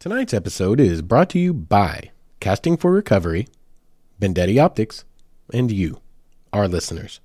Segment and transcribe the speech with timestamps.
[0.00, 2.10] Tonight's episode is brought to you by
[2.40, 3.46] Casting for Recovery,
[4.18, 5.04] Vendetti Optics,
[5.52, 6.00] and you,
[6.54, 7.20] our listeners.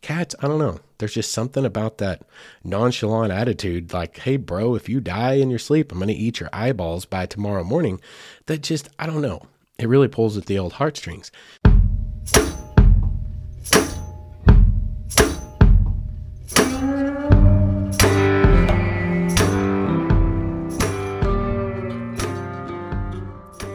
[0.00, 0.80] Cats, I don't know.
[0.96, 2.22] There's just something about that
[2.64, 6.40] nonchalant attitude, like, hey, bro, if you die in your sleep, I'm going to eat
[6.40, 8.00] your eyeballs by tomorrow morning,
[8.46, 9.42] that just, I don't know.
[9.78, 11.30] It really pulls at the old heartstrings.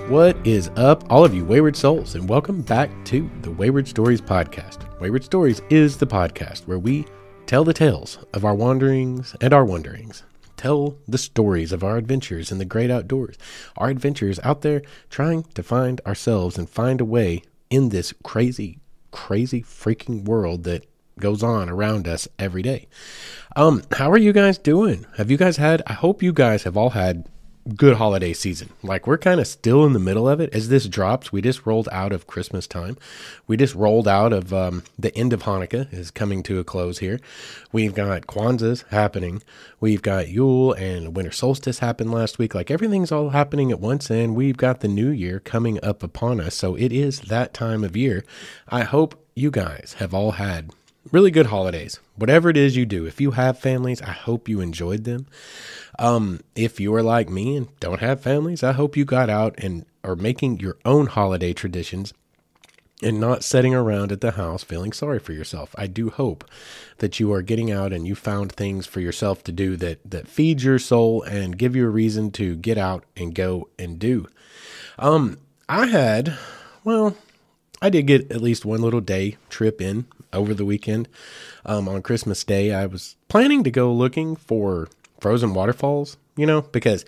[0.07, 4.21] What is up, all of you wayward souls, and welcome back to the Wayward Stories
[4.21, 4.87] podcast.
[5.01, 7.05] Wayward Stories is the podcast where we
[7.45, 10.23] tell the tales of our wanderings and our wonderings,
[10.55, 13.35] tell the stories of our adventures in the great outdoors,
[13.75, 18.79] our adventures out there trying to find ourselves and find a way in this crazy,
[19.11, 20.85] crazy freaking world that
[21.19, 22.87] goes on around us every day.
[23.57, 25.05] Um, how are you guys doing?
[25.17, 25.83] Have you guys had?
[25.85, 27.27] I hope you guys have all had
[27.75, 28.69] good holiday season.
[28.81, 30.53] Like we're kind of still in the middle of it.
[30.53, 32.97] As this drops, we just rolled out of Christmas time.
[33.47, 36.99] We just rolled out of um, the end of Hanukkah is coming to a close
[36.99, 37.19] here.
[37.71, 39.43] We've got Kwanzaa's happening.
[39.79, 42.55] We've got Yule and winter solstice happened last week.
[42.55, 46.39] Like everything's all happening at once, and we've got the new year coming up upon
[46.39, 46.55] us.
[46.55, 48.23] So it is that time of year.
[48.69, 50.71] I hope you guys have all had
[51.11, 51.99] really good holidays.
[52.15, 55.27] Whatever it is you do, if you have families, I hope you enjoyed them.
[55.99, 59.55] Um, if you are like me and don't have families, I hope you got out
[59.57, 62.13] and are making your own holiday traditions
[63.01, 65.75] and not sitting around at the house feeling sorry for yourself.
[65.77, 66.43] I do hope
[66.97, 70.27] that you are getting out and you found things for yourself to do that that
[70.27, 74.27] feed your soul and give you a reason to get out and go and do.
[74.97, 75.37] Um,
[75.69, 76.37] I had,
[76.83, 77.15] well,
[77.81, 81.07] I did get at least one little day trip in over the weekend.
[81.65, 84.87] Um, on Christmas Day, I was planning to go looking for
[85.19, 87.05] frozen waterfalls, you know, because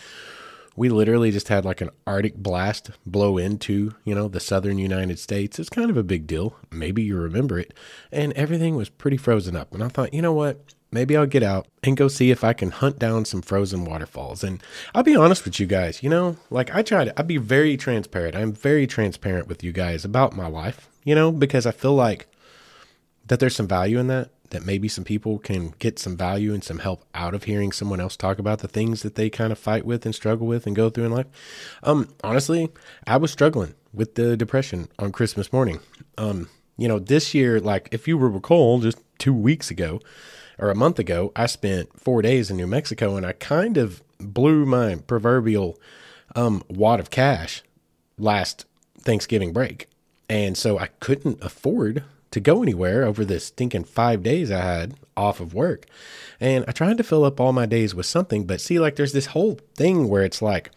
[0.75, 5.19] we literally just had like an Arctic blast blow into, you know, the southern United
[5.19, 5.59] States.
[5.59, 6.55] It's kind of a big deal.
[6.71, 7.73] Maybe you remember it.
[8.13, 9.73] And everything was pretty frozen up.
[9.73, 10.73] And I thought, you know what?
[10.91, 14.41] Maybe I'll get out and go see if I can hunt down some frozen waterfalls.
[14.41, 14.63] And
[14.95, 17.75] I'll be honest with you guys, you know, like I try to, I'd be very
[17.75, 18.37] transparent.
[18.37, 22.27] I'm very transparent with you guys about my life, you know, because I feel like
[23.27, 26.63] that there's some value in that that maybe some people can get some value and
[26.63, 29.59] some help out of hearing someone else talk about the things that they kind of
[29.59, 31.27] fight with and struggle with and go through in life.
[31.83, 32.69] Um, honestly,
[33.07, 35.79] I was struggling with the depression on Christmas morning.
[36.17, 39.99] Um, you know, this year, like if you will recall, just two weeks ago
[40.57, 44.01] or a month ago, I spent four days in New Mexico and I kind of
[44.19, 45.77] blew my proverbial
[46.35, 47.63] um, wad of cash
[48.17, 48.65] last
[48.99, 49.87] Thanksgiving break.
[50.29, 54.95] And so I couldn't afford to go anywhere over this stinking five days I had
[55.17, 55.85] off of work.
[56.39, 59.13] And I tried to fill up all my days with something, but see, like, there's
[59.13, 60.71] this whole thing where it's like,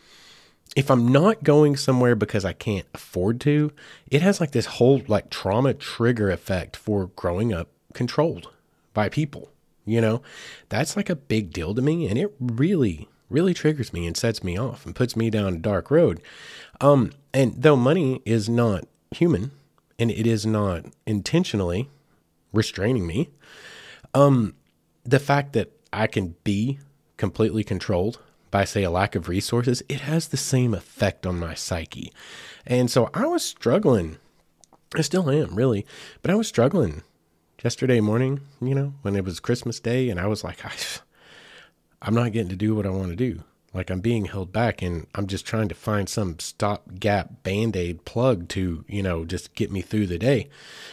[0.75, 3.73] if I'm not going somewhere because I can't afford to,
[4.11, 8.49] it has like this whole like trauma trigger effect for growing up controlled
[8.95, 9.51] by people.
[9.85, 10.23] You know,
[10.69, 12.07] that's like a big deal to me.
[12.07, 15.59] And it really, really triggers me and sets me off and puts me down a
[15.59, 16.23] dark road.
[16.81, 19.51] Um, and though money is not human,
[20.03, 21.89] and it is not intentionally
[22.53, 23.31] restraining me.
[24.15, 24.55] Um,
[25.05, 26.81] the fact that I can be
[27.17, 28.19] completely controlled
[28.51, 32.13] by, say, a lack of resources, it has the same effect on my psyche.
[32.67, 34.17] And so I was struggling.
[34.97, 35.87] I still am, really,
[36.21, 37.03] but I was struggling
[37.63, 40.73] yesterday morning, you know, when it was Christmas Day, and I was like, I,
[42.03, 43.45] I'm not getting to do what I want to do.
[43.75, 48.05] Like I'm being held back and I'm just trying to find some stopgap band aid
[48.05, 50.49] plug to, you know, just get me through the day.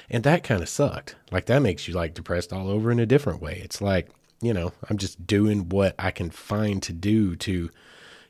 [0.09, 1.15] And that kind of sucked.
[1.31, 3.61] Like that makes you like depressed all over in a different way.
[3.63, 4.09] It's like,
[4.41, 7.69] you know, I'm just doing what I can find to do to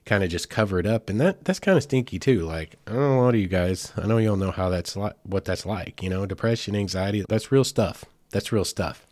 [0.06, 1.10] kind of just cover it up.
[1.10, 2.42] And that that's kind of stinky too.
[2.42, 4.96] Like, I don't know a lot of you guys, I know y'all know how that's
[4.96, 8.06] like, what that's like, you know, depression, anxiety, that's real stuff.
[8.32, 9.06] That's real stuff.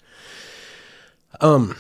[1.42, 1.76] Um,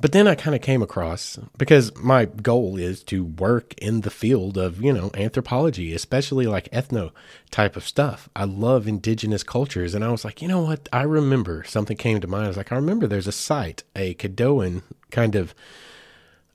[0.00, 4.10] but then I kind of came across because my goal is to work in the
[4.10, 7.10] field of, you know, anthropology, especially like ethno
[7.50, 8.28] type of stuff.
[8.36, 9.94] I love indigenous cultures.
[9.94, 10.88] And I was like, you know what?
[10.92, 12.44] I remember something came to mind.
[12.44, 15.54] I was like, I remember there's a site, a Caddoan kind of,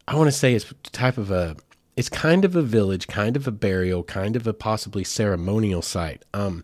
[0.07, 1.57] I want to say it's type of a,
[1.97, 6.23] it's kind of a village, kind of a burial, kind of a possibly ceremonial site.
[6.33, 6.63] Um,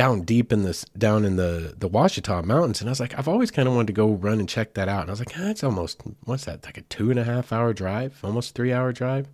[0.00, 3.28] down deep in this down in the the Ouachita Mountains, and I was like, I've
[3.28, 5.02] always kind of wanted to go run and check that out.
[5.02, 7.74] And I was like, it's almost what's that like a two and a half hour
[7.74, 9.28] drive, almost three hour drive.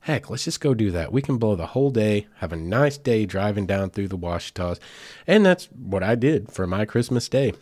[0.00, 1.12] Heck, let's just go do that.
[1.12, 4.80] We can blow the whole day, have a nice day driving down through the Ouachitas,
[5.24, 7.52] and that's what I did for my Christmas day.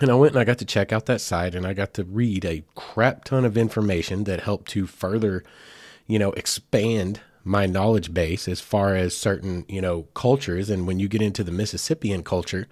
[0.00, 2.04] And I went and I got to check out that site, and I got to
[2.04, 5.42] read a crap ton of information that helped to further
[6.10, 10.70] you know, expand my knowledge base as far as certain, you know, cultures.
[10.70, 12.68] And when you get into the Mississippian culture,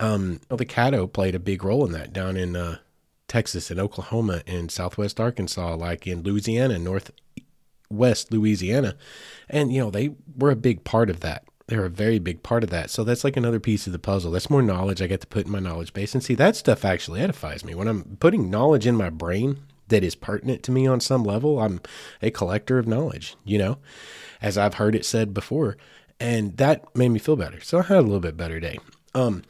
[0.00, 2.78] um, the Caddo played a big role in that down in uh,
[3.26, 8.96] Texas and Oklahoma and Southwest Arkansas, like in Louisiana, Northwest Louisiana.
[9.48, 11.44] And, you know, they were a big part of that.
[11.66, 12.88] They're a very big part of that.
[12.88, 14.32] So that's like another piece of the puzzle.
[14.32, 16.14] That's more knowledge I get to put in my knowledge base.
[16.14, 17.74] And see, that stuff actually edifies me.
[17.74, 19.58] When I'm putting knowledge in my brain
[19.88, 21.80] that is pertinent to me on some level, I'm
[22.22, 23.78] a collector of knowledge, you know,
[24.40, 25.76] as I've heard it said before.
[26.20, 27.60] And that made me feel better.
[27.60, 28.78] So I had a little bit better day.
[29.14, 29.42] Um,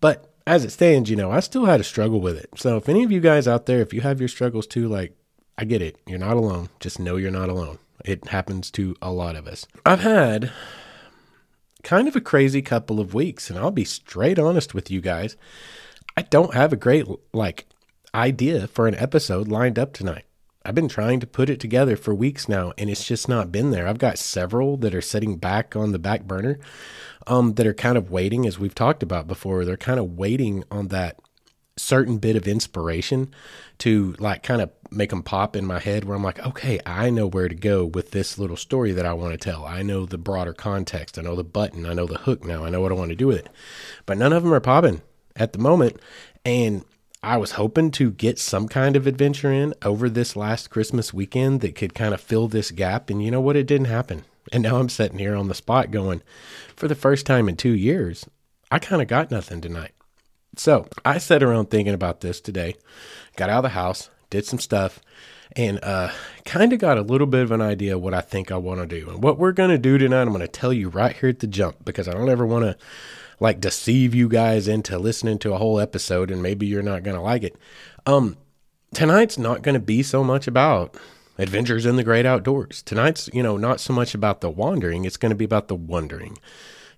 [0.00, 2.50] but as it stands, you know, I still had a struggle with it.
[2.56, 5.16] So if any of you guys out there, if you have your struggles too, like
[5.58, 5.98] I get it.
[6.06, 6.68] You're not alone.
[6.80, 7.78] Just know you're not alone.
[8.04, 9.66] It happens to a lot of us.
[9.84, 10.52] I've had
[11.82, 15.36] kind of a crazy couple of weeks, and I'll be straight honest with you guys.
[16.16, 17.65] I don't have a great like
[18.16, 20.24] idea for an episode lined up tonight.
[20.64, 23.70] I've been trying to put it together for weeks now, and it's just not been
[23.70, 23.86] there.
[23.86, 26.58] I've got several that are sitting back on the back burner,
[27.28, 29.64] um, that are kind of waiting, as we've talked about before.
[29.64, 31.20] They're kind of waiting on that
[31.76, 33.32] certain bit of inspiration
[33.78, 37.10] to like kind of make them pop in my head where I'm like, okay, I
[37.10, 39.66] know where to go with this little story that I want to tell.
[39.66, 41.18] I know the broader context.
[41.18, 41.84] I know the button.
[41.84, 42.64] I know the hook now.
[42.64, 43.50] I know what I want to do with it.
[44.06, 45.02] But none of them are popping
[45.36, 46.00] at the moment.
[46.46, 46.82] And
[47.26, 51.60] I was hoping to get some kind of adventure in over this last Christmas weekend
[51.60, 53.10] that could kind of fill this gap.
[53.10, 53.56] And you know what?
[53.56, 54.22] It didn't happen.
[54.52, 56.22] And now I'm sitting here on the spot going,
[56.76, 58.26] for the first time in two years,
[58.70, 59.90] I kind of got nothing tonight.
[60.56, 62.76] So I sat around thinking about this today,
[63.34, 65.00] got out of the house, did some stuff,
[65.56, 66.12] and uh,
[66.44, 68.86] kind of got a little bit of an idea what I think I want to
[68.86, 69.10] do.
[69.10, 71.40] And what we're going to do tonight, I'm going to tell you right here at
[71.40, 72.76] the jump because I don't ever want to
[73.40, 77.16] like deceive you guys into listening to a whole episode and maybe you're not going
[77.16, 77.56] to like it.
[78.06, 78.36] Um,
[78.94, 80.96] tonight's not going to be so much about
[81.38, 82.82] adventures in the great outdoors.
[82.82, 85.74] Tonight's, you know, not so much about the wandering, it's going to be about the
[85.74, 86.38] wondering.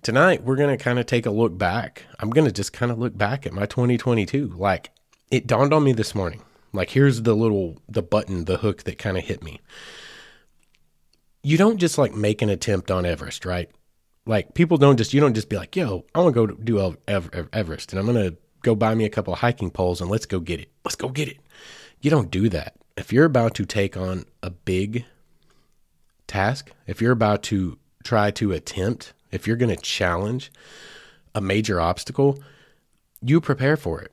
[0.03, 2.05] Tonight, we're going to kind of take a look back.
[2.21, 4.55] I'm going to just kind of look back at my 2022.
[4.57, 4.91] Like,
[5.31, 6.43] it dawned on me this morning.
[6.73, 9.61] Like, here's the little, the button, the hook that kind of hit me.
[11.43, 13.71] You don't just like make an attempt on Everest, right?
[14.29, 16.97] Like, people don't just, you don't just be like, yo, I want to go do
[17.09, 20.39] Everest and I'm to go buy me a couple of hiking poles and let's go
[20.39, 20.71] get it.
[20.85, 21.39] Let's go get it.
[22.01, 22.75] You don't do that.
[22.97, 25.07] If you're about to take on a big
[26.27, 30.53] task, if you're about to try to attempt if you're going to challenge
[31.35, 32.39] a major obstacle,
[33.23, 34.13] you prepare for it.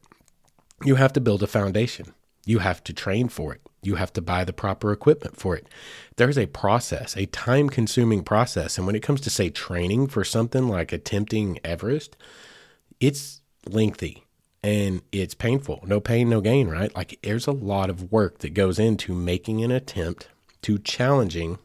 [0.84, 2.14] You have to build a foundation.
[2.46, 3.62] You have to train for it.
[3.82, 5.68] You have to buy the proper equipment for it.
[6.16, 8.78] There's a process, a time consuming process.
[8.78, 12.16] And when it comes to, say, training for something like attempting Everest,
[13.00, 14.24] it's lengthy
[14.64, 15.84] and it's painful.
[15.86, 16.96] No pain, no gain, right?
[16.96, 20.30] Like there's a lot of work that goes into making an attempt
[20.64, 21.60] to challenging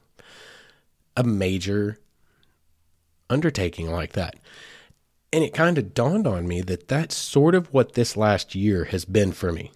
[1.17, 1.99] a major
[3.31, 4.37] undertaking like that.
[5.33, 8.85] And it kind of dawned on me that that's sort of what this last year
[8.87, 9.73] has been for me.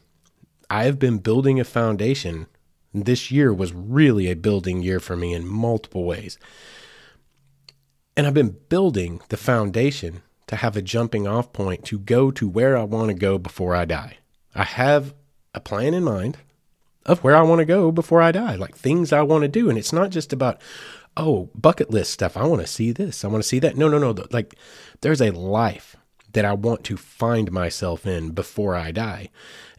[0.70, 2.46] I have been building a foundation.
[2.92, 6.38] This year was really a building year for me in multiple ways.
[8.16, 12.48] And I've been building the foundation to have a jumping off point to go to
[12.48, 14.18] where I want to go before I die.
[14.54, 15.14] I have
[15.54, 16.38] a plan in mind
[17.06, 19.68] of where I want to go before I die, like things I want to do.
[19.68, 20.60] And it's not just about,
[21.16, 22.36] oh, bucket list stuff.
[22.36, 23.24] I want to see this.
[23.24, 23.76] I want to see that.
[23.76, 24.14] No, no, no.
[24.30, 24.54] Like
[25.00, 25.96] there's a life
[26.32, 29.30] that I want to find myself in before I die.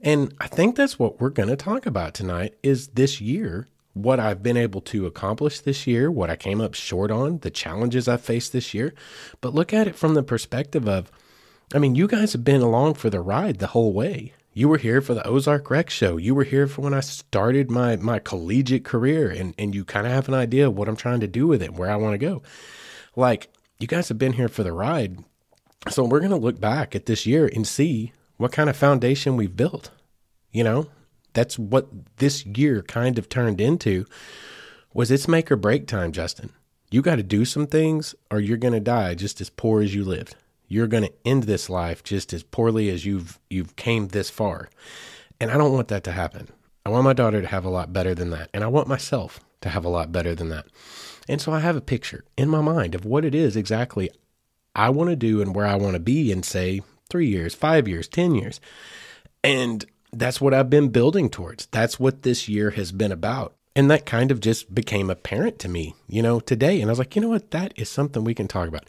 [0.05, 4.19] And I think that's what we're going to talk about tonight is this year, what
[4.19, 8.07] I've been able to accomplish this year, what I came up short on, the challenges
[8.07, 8.93] I faced this year.
[9.41, 11.11] But look at it from the perspective of,
[11.73, 14.33] I mean, you guys have been along for the ride the whole way.
[14.53, 16.17] You were here for the Ozark Rec Show.
[16.17, 20.05] You were here for when I started my my collegiate career, and and you kind
[20.05, 22.13] of have an idea of what I'm trying to do with it, where I want
[22.13, 22.41] to go.
[23.17, 25.17] Like you guys have been here for the ride,
[25.89, 29.57] so we're gonna look back at this year and see what kind of foundation we've
[29.57, 29.91] built.
[30.55, 30.87] You know,
[31.33, 34.05] that's what this year kind of turned into.
[34.93, 36.51] Was it's make or break time, Justin?
[36.89, 40.03] You got to do some things, or you're gonna die just as poor as you
[40.03, 40.35] lived
[40.67, 44.69] you're going to end this life just as poorly as you've you've came this far.
[45.39, 46.47] And I don't want that to happen.
[46.85, 49.39] I want my daughter to have a lot better than that, and I want myself
[49.61, 50.65] to have a lot better than that.
[51.27, 54.11] And so I have a picture in my mind of what it is exactly
[54.75, 57.87] I want to do and where I want to be in say 3 years, 5
[57.87, 58.59] years, 10 years.
[59.43, 59.85] And
[60.17, 61.67] that's what I've been building towards.
[61.67, 63.55] That's what this year has been about.
[63.75, 66.79] And that kind of just became apparent to me, you know, today.
[66.79, 67.51] And I was like, you know what?
[67.51, 68.85] That is something we can talk about.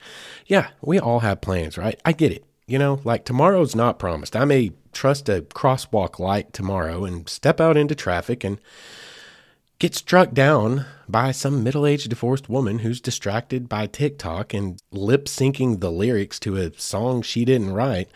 [0.47, 2.01] Yeah, we all have plans, right?
[2.05, 2.45] I get it.
[2.69, 4.35] You know, like tomorrow's not promised.
[4.35, 8.59] I may trust a crosswalk light tomorrow and step out into traffic and
[9.79, 15.27] get struck down by some middle aged divorced woman who's distracted by TikTok and lip
[15.27, 18.09] syncing the lyrics to a song she didn't write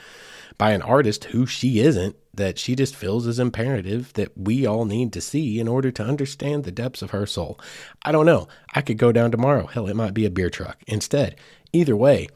[0.59, 4.85] by an artist who she isn't, that she just feels is imperative that we all
[4.85, 7.59] need to see in order to understand the depths of her soul.
[8.05, 8.49] I don't know.
[8.75, 9.67] I could go down tomorrow.
[9.67, 11.37] Hell, it might be a beer truck instead.
[11.73, 12.29] Either way,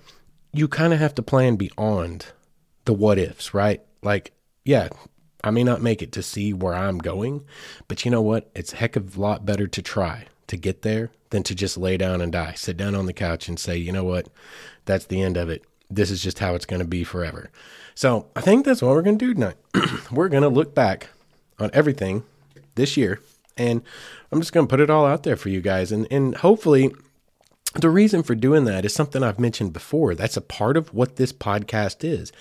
[0.53, 2.27] you kind of have to plan beyond
[2.85, 3.83] the what ifs, right?
[4.03, 4.33] Like,
[4.65, 4.89] yeah,
[5.43, 7.45] I may not make it to see where I'm going,
[7.89, 8.51] but you know what?
[8.55, 11.77] It's a heck of a lot better to try to get there than to just
[11.77, 12.55] lay down and die.
[12.55, 14.29] Sit down on the couch and say, you know what?
[14.85, 15.65] That's the end of it.
[15.95, 17.51] This is just how it's going to be forever.
[17.95, 19.57] So I think that's what we're going to do tonight.
[20.13, 21.09] we're going to look back
[21.59, 22.25] on everything
[22.75, 23.21] this year,
[23.57, 23.83] and
[24.33, 25.93] I'm just going to put it all out there for you guys.
[25.93, 26.93] And, and hopefully,
[27.75, 30.15] the reason for doing that is something I've mentioned before.
[30.15, 32.33] That's a part of what this podcast is.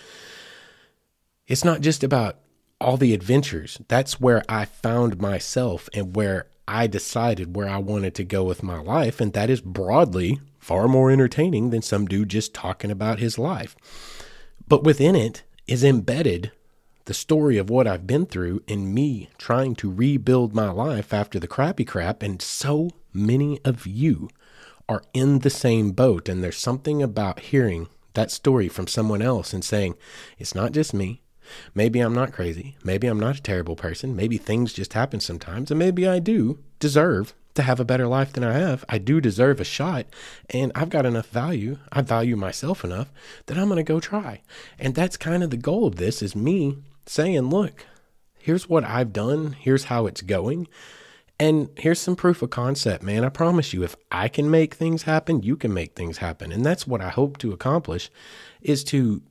[1.48, 2.38] It's not just about
[2.79, 3.79] all the adventures.
[3.88, 8.63] That's where I found myself and where I decided where I wanted to go with
[8.63, 9.19] my life.
[9.19, 13.75] And that is broadly far more entertaining than some dude just talking about his life.
[14.67, 16.51] But within it is embedded
[17.05, 21.38] the story of what I've been through and me trying to rebuild my life after
[21.38, 22.24] the crappy crap.
[22.24, 24.29] And so many of you
[24.88, 26.29] are in the same boat.
[26.29, 29.96] And there's something about hearing that story from someone else and saying,
[30.38, 31.22] it's not just me.
[31.75, 32.77] Maybe I'm not crazy.
[32.86, 34.15] Maybe I'm not a terrible person.
[34.15, 35.72] Maybe things just happen sometimes.
[35.72, 38.83] And maybe I do deserve to have a better life than I have.
[38.89, 40.07] I do deserve a shot,
[40.50, 41.77] and I've got enough value.
[41.91, 43.12] I value myself enough
[43.45, 44.41] that I'm going to go try.
[44.79, 47.86] And that's kind of the goal of this is me saying, look,
[48.39, 50.67] here's what I've done, here's how it's going.
[51.39, 53.25] And here's some proof of concept, man.
[53.25, 56.51] I promise you, if I can make things happen, you can make things happen.
[56.51, 58.10] And that's what I hope to accomplish
[58.62, 59.22] is to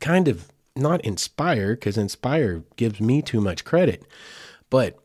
[0.00, 4.06] kind of not inspire, because inspire gives me too much credit,
[4.70, 4.98] but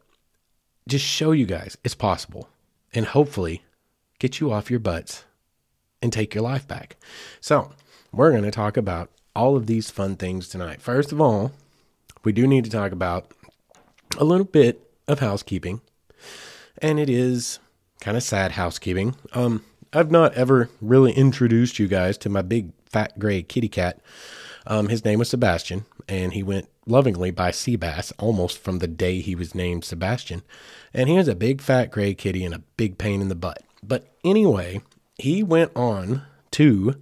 [0.87, 2.49] just show you guys it's possible
[2.93, 3.63] and hopefully
[4.19, 5.23] get you off your butts
[6.01, 6.95] and take your life back.
[7.39, 7.71] So,
[8.11, 10.81] we're going to talk about all of these fun things tonight.
[10.81, 11.51] First of all,
[12.23, 13.31] we do need to talk about
[14.17, 15.81] a little bit of housekeeping,
[16.81, 17.59] and it is
[18.01, 19.15] kind of sad housekeeping.
[19.33, 19.63] Um,
[19.93, 23.99] I've not ever really introduced you guys to my big fat gray kitty cat.
[24.67, 29.19] Um, his name was Sebastian, and he went lovingly by Seabass almost from the day
[29.19, 30.43] he was named Sebastian.
[30.93, 33.63] And he was a big fat gray kitty and a big pain in the butt.
[33.81, 34.81] But anyway,
[35.17, 36.95] he went on to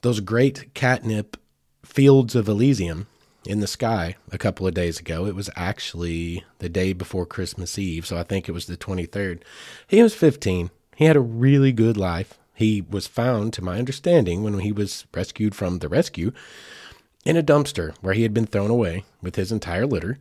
[0.00, 1.36] those great catnip
[1.84, 3.06] fields of Elysium
[3.44, 5.26] in the sky a couple of days ago.
[5.26, 9.42] It was actually the day before Christmas Eve, so I think it was the 23rd.
[9.86, 10.70] He was 15.
[10.96, 12.38] He had a really good life.
[12.58, 16.32] He was found, to my understanding, when he was rescued from the rescue,
[17.24, 20.18] in a dumpster where he had been thrown away with his entire litter.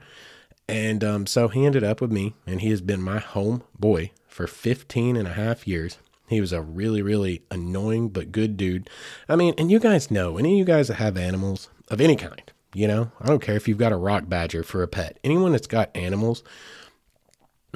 [0.70, 4.12] And um, so he ended up with me, and he has been my home boy
[4.27, 5.98] for 15 and a half years.
[6.29, 8.88] He was a really, really annoying but good dude.
[9.27, 12.17] I mean, and you guys know, any of you guys that have animals of any
[12.17, 15.17] kind, you know, I don't care if you've got a rock badger for a pet,
[15.24, 16.44] anyone that's got animals,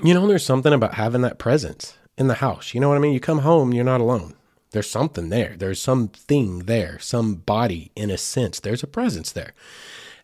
[0.03, 2.75] you know, there's something about having that presence in the house.
[2.75, 3.13] You know what I mean?
[3.13, 4.35] You come home, you're not alone.
[4.71, 5.55] There's something there.
[5.57, 8.59] There's something there, some body in a sense.
[8.59, 9.53] There's a presence there.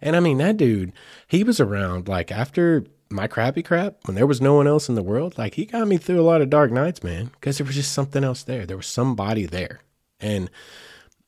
[0.01, 0.93] And I mean, that dude,
[1.27, 4.95] he was around like after my crappy crap, when there was no one else in
[4.95, 7.65] the world, like he got me through a lot of dark nights, man, because there
[7.65, 8.65] was just something else there.
[8.65, 9.81] There was somebody there.
[10.19, 10.49] And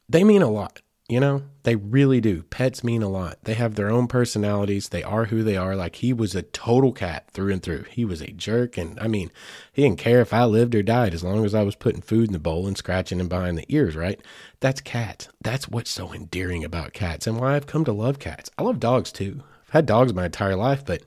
[0.07, 0.81] they mean a lot.
[1.07, 2.41] You know, they really do.
[2.49, 3.37] Pets mean a lot.
[3.43, 4.89] They have their own personalities.
[4.89, 5.75] They are who they are.
[5.75, 7.83] Like he was a total cat through and through.
[7.91, 8.75] He was a jerk.
[8.75, 9.31] And I mean,
[9.71, 12.25] he didn't care if I lived or died as long as I was putting food
[12.25, 14.19] in the bowl and scratching him behind the ears, right?
[14.61, 15.29] That's cats.
[15.39, 18.49] That's what's so endearing about cats and why I've come to love cats.
[18.57, 19.43] I love dogs too.
[19.67, 21.03] I've had dogs my entire life, but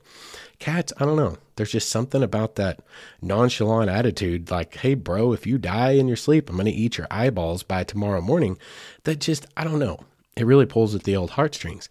[0.59, 1.39] cats, I don't know.
[1.57, 2.79] There's just something about that
[3.21, 6.97] nonchalant attitude like, hey, bro, if you die in your sleep, I'm going to eat
[6.97, 8.57] your eyeballs by tomorrow morning.
[9.03, 10.05] That just, I don't know.
[10.35, 11.89] It really pulls at the old heartstrings.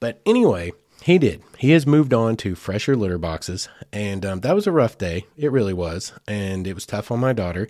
[0.00, 0.72] But anyway,
[1.02, 1.42] he did.
[1.58, 3.68] He has moved on to fresher litter boxes.
[3.92, 5.26] And um, that was a rough day.
[5.36, 6.12] It really was.
[6.26, 7.68] And it was tough on my daughter.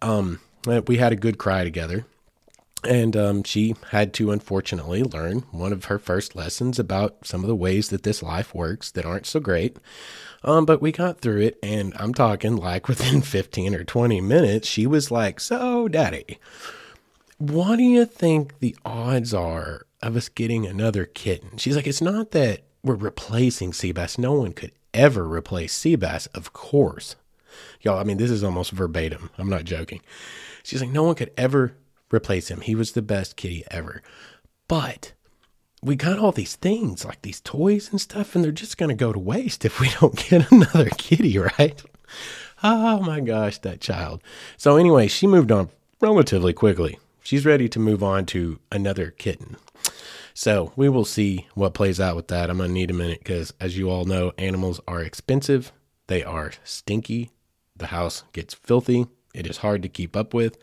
[0.00, 0.40] Um,
[0.86, 2.06] we had a good cry together.
[2.86, 7.48] And um, she had to unfortunately learn one of her first lessons about some of
[7.48, 9.78] the ways that this life works that aren't so great.
[10.42, 14.68] Um, but we got through it, and I'm talking like within 15 or 20 minutes,
[14.68, 16.38] she was like, So, daddy,
[17.50, 21.58] what do you think the odds are of us getting another kitten?
[21.58, 24.18] She's like, It's not that we're replacing Seabass.
[24.18, 27.16] No one could ever replace Seabass, of course.
[27.80, 29.30] Y'all, I mean, this is almost verbatim.
[29.38, 30.00] I'm not joking.
[30.62, 31.74] She's like, No one could ever
[32.12, 32.60] replace him.
[32.60, 34.02] He was the best kitty ever.
[34.68, 35.12] But
[35.82, 38.94] we got all these things like these toys and stuff, and they're just going to
[38.94, 41.82] go to waste if we don't get another kitty, right?
[42.62, 44.22] oh my gosh, that child.
[44.56, 45.68] So, anyway, she moved on
[46.00, 46.98] relatively quickly.
[47.24, 49.56] She's ready to move on to another kitten.
[50.34, 52.50] So, we will see what plays out with that.
[52.50, 55.72] I'm going to need a minute because, as you all know, animals are expensive,
[56.06, 57.30] they are stinky,
[57.74, 60.58] the house gets filthy, it is hard to keep up with.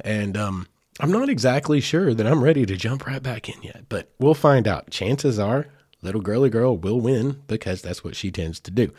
[0.00, 0.68] And, um,
[1.00, 4.34] I'm not exactly sure that I'm ready to jump right back in yet, but we'll
[4.34, 4.90] find out.
[4.90, 5.66] Chances are
[6.00, 8.92] little girly girl will win because that's what she tends to do.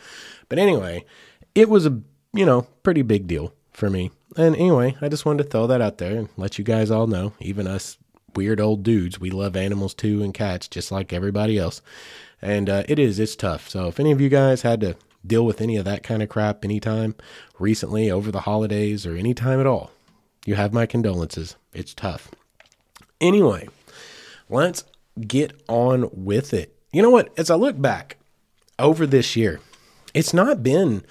[0.50, 1.06] But anyway,
[1.54, 1.98] it was a,
[2.34, 4.10] you know, pretty big deal for me.
[4.36, 7.06] And anyway, I just wanted to throw that out there and let you guys all
[7.06, 7.98] know, even us
[8.34, 11.82] weird old dudes, we love animals too and cats just like everybody else.
[12.40, 13.68] And uh, it is, it's tough.
[13.68, 14.96] So if any of you guys had to
[15.26, 17.14] deal with any of that kind of crap anytime
[17.58, 19.90] recently over the holidays or any time at all,
[20.46, 21.56] you have my condolences.
[21.74, 22.30] It's tough.
[23.20, 23.68] Anyway,
[24.48, 24.84] let's
[25.26, 26.74] get on with it.
[26.92, 27.36] You know what?
[27.36, 28.16] As I look back
[28.78, 29.60] over this year,
[30.14, 31.04] it's not been,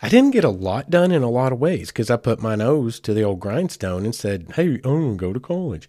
[0.00, 2.54] I didn't get a lot done in a lot of ways because I put my
[2.54, 5.88] nose to the old grindstone and said, hey, I'm to go to college.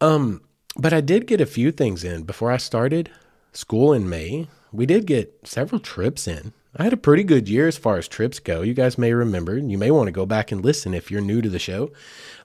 [0.00, 0.42] Um,
[0.76, 3.10] but I did get a few things in before I started
[3.52, 4.48] school in May.
[4.72, 6.52] We did get several trips in.
[6.78, 8.60] I had a pretty good year as far as trips go.
[8.60, 11.40] You guys may remember, you may want to go back and listen if you're new
[11.40, 11.90] to the show.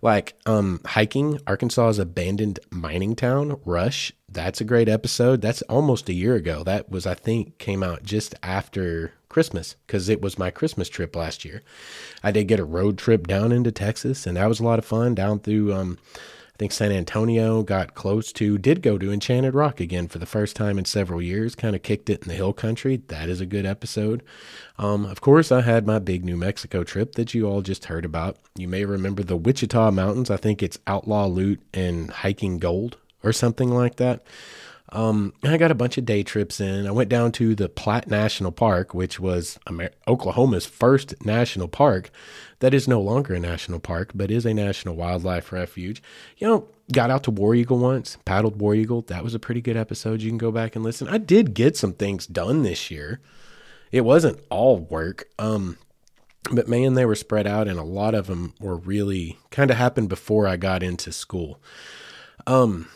[0.02, 4.14] Like um, hiking Arkansas's abandoned mining town, Rush.
[4.30, 5.42] That's a great episode.
[5.42, 6.64] That's almost a year ago.
[6.64, 11.16] That was, I think, came out just after Christmas because it was my Christmas trip
[11.16, 11.64] last year.
[12.22, 14.86] I did get a road trip down into Texas, and that was a lot of
[14.86, 15.74] fun down through.
[15.74, 20.20] Um, I think San Antonio got close to, did go to Enchanted Rock again for
[20.20, 23.02] the first time in several years, kind of kicked it in the hill country.
[23.08, 24.22] That is a good episode.
[24.78, 28.06] Um, of course, I had my big New Mexico trip that you all just heard
[28.06, 28.38] about.
[28.56, 30.30] You may remember the Wichita Mountains.
[30.30, 34.24] I think it's outlaw loot and hiking gold or something like that.
[34.94, 36.86] Um, I got a bunch of day trips in.
[36.86, 42.10] I went down to the Platt National Park, which was Amer- Oklahoma's first national park
[42.60, 46.04] that is no longer a national park, but is a national wildlife refuge.
[46.38, 49.02] You know, got out to War Eagle once, paddled War Eagle.
[49.04, 50.22] That was a pretty good episode.
[50.22, 51.08] You can go back and listen.
[51.08, 53.22] I did get some things done this year.
[53.94, 55.30] It wasn't all work.
[55.40, 55.78] Um,
[56.52, 59.78] but man, they were spread out, and a lot of them were really kind of
[59.78, 61.62] happened before I got into school.
[62.46, 62.88] Um,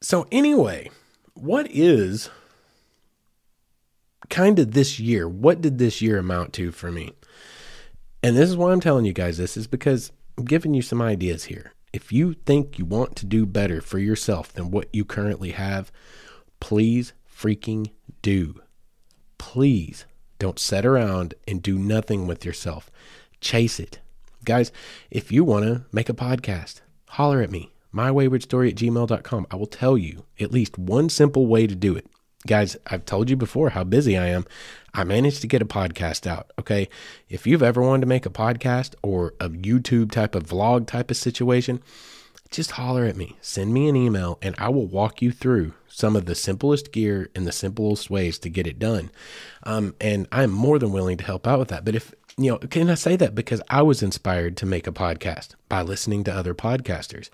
[0.00, 0.90] so anyway,
[1.40, 2.30] what is
[4.28, 5.28] kind of this year?
[5.28, 7.12] What did this year amount to for me?
[8.22, 11.00] And this is why I'm telling you guys this is because I'm giving you some
[11.00, 11.72] ideas here.
[11.92, 15.92] If you think you want to do better for yourself than what you currently have,
[16.60, 18.60] please freaking do.
[19.38, 20.04] Please
[20.38, 22.90] don't sit around and do nothing with yourself.
[23.40, 24.00] Chase it.
[24.44, 24.72] Guys,
[25.10, 29.46] if you want to make a podcast, holler at me mywaywardstory at gmail.com.
[29.50, 32.06] I will tell you at least one simple way to do it.
[32.46, 34.44] Guys, I've told you before how busy I am.
[34.94, 36.52] I managed to get a podcast out.
[36.58, 36.88] Okay.
[37.28, 41.10] If you've ever wanted to make a podcast or a YouTube type of vlog type
[41.10, 41.82] of situation,
[42.50, 46.16] just holler at me, send me an email, and I will walk you through some
[46.16, 49.10] of the simplest gear and the simplest ways to get it done.
[49.64, 51.84] Um, and I'm more than willing to help out with that.
[51.84, 54.92] But if you know, can I say that because I was inspired to make a
[54.92, 57.30] podcast by listening to other podcasters.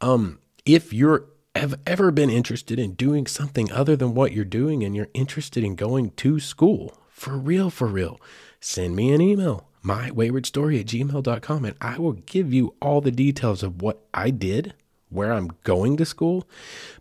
[0.00, 4.84] Um, if you're have ever been interested in doing something other than what you're doing
[4.84, 8.20] and you're interested in going to school for real, for real,
[8.60, 13.62] send me an email, mywaywardstory at gmail.com, and I will give you all the details
[13.62, 14.74] of what I did,
[15.10, 16.48] where I'm going to school.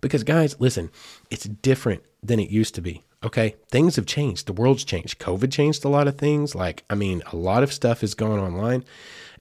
[0.02, 0.92] Because, guys, listen,
[1.30, 3.04] it's different than it used to be.
[3.24, 3.56] Okay.
[3.70, 4.48] Things have changed.
[4.48, 5.20] The world's changed.
[5.20, 6.56] COVID changed a lot of things.
[6.56, 8.86] Like, I mean, a lot of stuff is going online.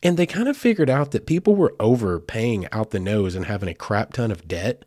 [0.02, 3.68] And they kind of figured out that people were overpaying out the nose and having
[3.68, 4.84] a crap ton of debt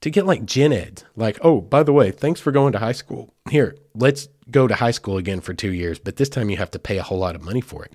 [0.00, 1.02] to get like gen ed.
[1.16, 3.34] Like, oh, by the way, thanks for going to high school.
[3.50, 6.70] Here, let's go to high school again for two years, but this time you have
[6.70, 7.94] to pay a whole lot of money for it.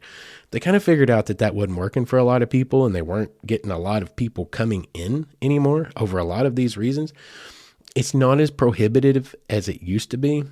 [0.52, 2.94] They kind of figured out that that wasn't working for a lot of people and
[2.94, 6.78] they weren't getting a lot of people coming in anymore over a lot of these
[6.78, 7.14] reasons.
[7.96, 10.44] It's not as prohibitive as it used to be.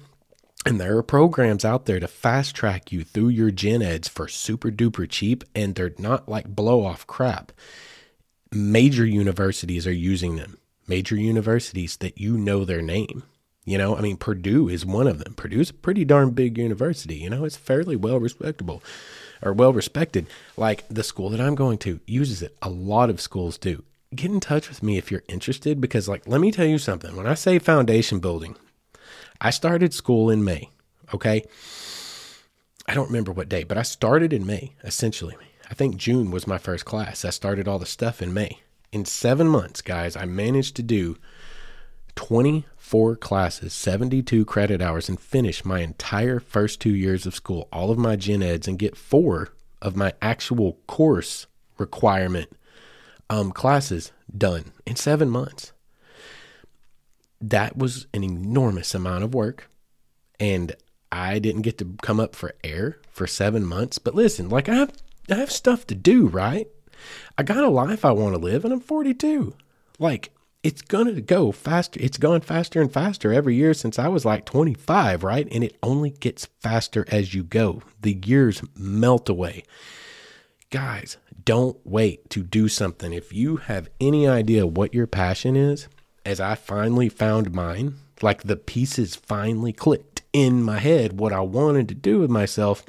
[0.64, 4.28] And there are programs out there to fast track you through your gen eds for
[4.28, 7.52] super duper cheap, and they're not like blow off crap.
[8.52, 10.60] Major universities are using them.
[10.88, 13.24] Major universities that you know their name.
[13.66, 15.34] You know, I mean, Purdue is one of them.
[15.34, 17.16] Purdue's a pretty darn big university.
[17.16, 18.84] You know, it's fairly well respectable
[19.42, 20.28] or well respected.
[20.58, 22.56] Like the school that I'm going to uses it.
[22.62, 23.84] A lot of schools do.
[24.13, 27.15] Get in touch with me if you're interested because, like, let me tell you something.
[27.15, 28.58] When I say foundation building,
[29.39, 30.69] I started school in May,
[31.13, 31.45] okay?
[32.88, 35.38] I don't remember what day, but I started in May, essentially.
[35.69, 37.24] I think June was my first class.
[37.24, 38.60] I started all the stuff in May.
[38.91, 41.15] In seven months, guys, I managed to do
[42.15, 47.89] 24 classes, 72 credit hours, and finish my entire first two years of school, all
[47.89, 51.47] of my gen eds, and get four of my actual course
[51.78, 52.52] requirement
[53.32, 55.72] um, classes done in seven months.
[57.39, 59.70] That was an enormous amount of work.
[60.39, 60.76] And
[61.12, 64.00] I didn't get to come up for air for seven months.
[64.00, 64.94] But listen, like I have,
[65.30, 66.67] I have stuff to do, right?
[67.38, 69.56] I got a life I want to live, and I'm 42.
[69.98, 72.00] Like, it's to go faster.
[72.04, 75.48] It's gone faster and faster every year since I was like 25, right?
[75.52, 77.82] And it only gets faster as you go.
[78.02, 79.63] The years melt away.
[80.70, 83.14] Guys, don't wait to do something.
[83.14, 85.88] If you have any idea what your passion is,
[86.26, 91.42] as I finally found mine, like the pieces finally clicked in my head what I
[91.42, 92.86] wanted to do with myself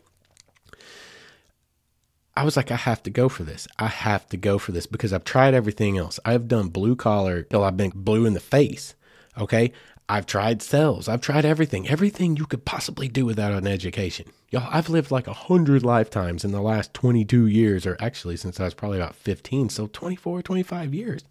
[2.35, 3.69] I was like, I have to go for this.
[3.79, 6.19] I have to go for this because I've tried everything else.
[6.25, 8.95] I've done blue collar till I've been blue in the face.
[9.37, 9.73] Okay.
[10.13, 11.09] I've tried sales.
[11.09, 14.27] I've tried everything, everything you could possibly do without an education.
[14.51, 18.61] Y'all, I've lived like a hundred lifetimes in the last 22 years, or actually since
[18.61, 19.71] I was probably about 15.
[19.71, 21.25] So 24, 25 years.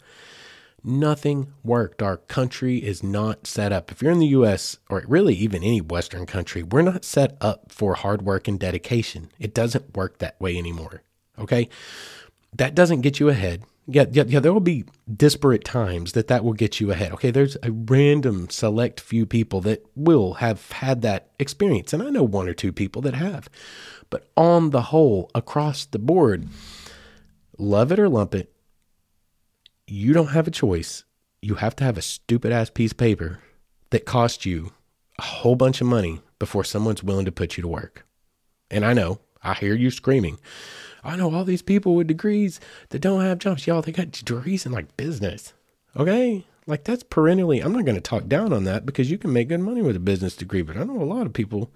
[0.84, 2.02] Nothing worked.
[2.02, 3.92] Our country is not set up.
[3.92, 7.72] If you're in the US or really even any Western country, we're not set up
[7.72, 9.30] for hard work and dedication.
[9.38, 11.04] It doesn't work that way anymore.
[11.38, 11.70] Okay.
[12.58, 13.64] That doesn't get you ahead.
[13.88, 14.40] Yeah, yeah, yeah.
[14.40, 17.12] There will be disparate times that that will get you ahead.
[17.14, 22.10] Okay, there's a random select few people that will have had that experience, and I
[22.10, 23.50] know one or two people that have.
[24.10, 26.48] But on the whole, across the board,
[27.58, 28.54] love it or lump it,
[29.88, 31.04] you don't have a choice.
[31.42, 33.40] You have to have a stupid ass piece of paper
[33.90, 34.72] that costs you
[35.18, 38.06] a whole bunch of money before someone's willing to put you to work.
[38.70, 40.38] And I know, I hear you screaming.
[41.04, 42.60] I know all these people with degrees
[42.90, 43.66] that don't have jobs.
[43.66, 45.54] Y'all, they got degrees in like business.
[45.96, 46.46] Okay?
[46.68, 49.50] Like that's perennially, I'm not going to talk down on that because you can make
[49.50, 50.62] good money with a business degree.
[50.62, 51.72] But I know a lot of people,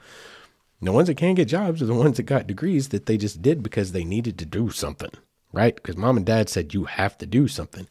[0.82, 3.42] the ones that can't get jobs are the ones that got degrees that they just
[3.42, 5.12] did because they needed to do something
[5.56, 5.76] right?
[5.76, 7.88] Because mom and dad said you have to do something.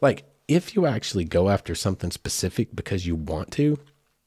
[0.00, 3.78] Like, if you actually go after something specific because you want to,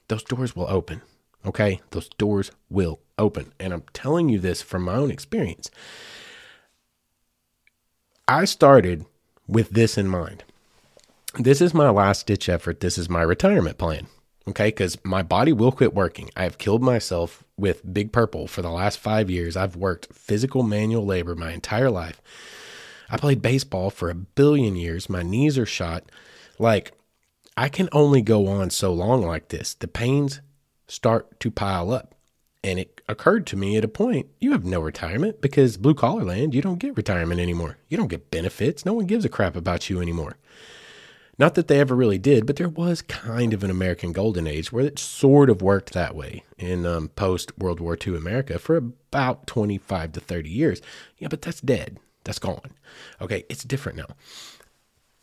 [0.09, 1.01] those doors will open.
[1.45, 1.81] Okay?
[1.91, 3.53] Those doors will open.
[3.59, 5.71] And I'm telling you this from my own experience.
[8.27, 9.05] I started
[9.47, 10.45] with this in mind.
[11.37, 12.79] This is my last ditch effort.
[12.79, 14.07] This is my retirement plan.
[14.47, 16.29] Okay, because my body will quit working.
[16.35, 19.57] I have killed myself with Big Purple for the last five years.
[19.57, 22.21] I've worked physical manual labor my entire life.
[23.09, 25.09] I played baseball for a billion years.
[25.09, 26.03] My knees are shot.
[26.59, 26.93] Like,
[27.57, 29.73] I can only go on so long like this.
[29.73, 30.41] The pains
[30.87, 32.15] start to pile up.
[32.63, 36.23] And it occurred to me at a point you have no retirement because blue collar
[36.23, 37.77] land, you don't get retirement anymore.
[37.89, 38.85] You don't get benefits.
[38.85, 40.37] No one gives a crap about you anymore.
[41.39, 44.71] Not that they ever really did, but there was kind of an American golden age
[44.71, 48.77] where it sort of worked that way in um, post World War II America for
[48.77, 50.81] about 25 to 30 years.
[51.17, 51.99] Yeah, but that's dead.
[52.23, 52.71] That's gone.
[53.19, 54.15] Okay, it's different now.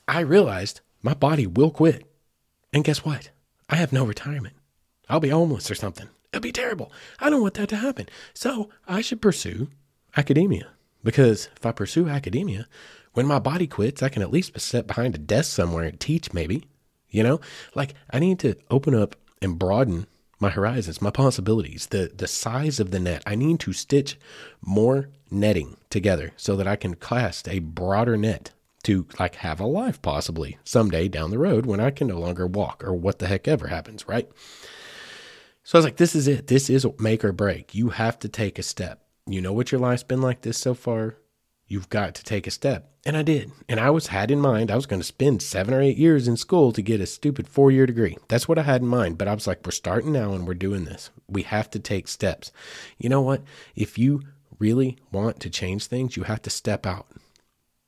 [0.09, 2.05] I realized my body will quit.
[2.72, 3.31] And guess what?
[3.68, 4.57] I have no retirement.
[5.09, 6.09] I'll be homeless or something.
[6.33, 6.93] It'll be terrible.
[7.19, 8.09] I don't want that to happen.
[8.35, 9.69] So I should pursue
[10.16, 10.69] academia.
[11.03, 12.66] Because if I pursue academia,
[13.14, 16.33] when my body quits, I can at least sit behind a desk somewhere and teach,
[16.33, 16.64] maybe.
[17.09, 17.40] You know,
[17.75, 20.07] like I need to open up and broaden
[20.38, 23.23] my horizons, my possibilities, the the size of the net.
[23.27, 24.19] I need to stitch
[24.62, 28.53] more netting together so that I can cast a broader net
[28.85, 32.47] to like have a life possibly someday down the road when I can no longer
[32.47, 34.31] walk or what the heck ever happens, right?
[35.62, 36.46] So I was like, this is it.
[36.46, 37.75] This is make or break.
[37.75, 39.03] You have to take a step.
[39.27, 41.16] You know what your life's been like this so far?
[41.66, 42.92] You've got to take a step.
[43.07, 43.53] And I did.
[43.68, 46.27] And I was had in mind I was going to spend 7 or 8 years
[46.27, 48.18] in school to get a stupid 4-year degree.
[48.29, 50.55] That's what I had in mind, but I was like we're starting now and we're
[50.55, 51.11] doing this.
[51.29, 52.51] We have to take steps.
[52.99, 53.42] You know what?
[53.77, 54.23] If you
[54.59, 57.07] really want to change things, you have to step out.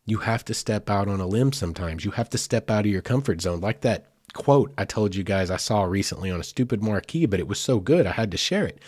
[0.06, 2.04] You have to step out on a limb sometimes.
[2.04, 3.61] You have to step out of your comfort zone.
[3.61, 7.40] Like that quote I told you guys I saw recently on a stupid marquee, but
[7.40, 8.80] it was so good I had to share it.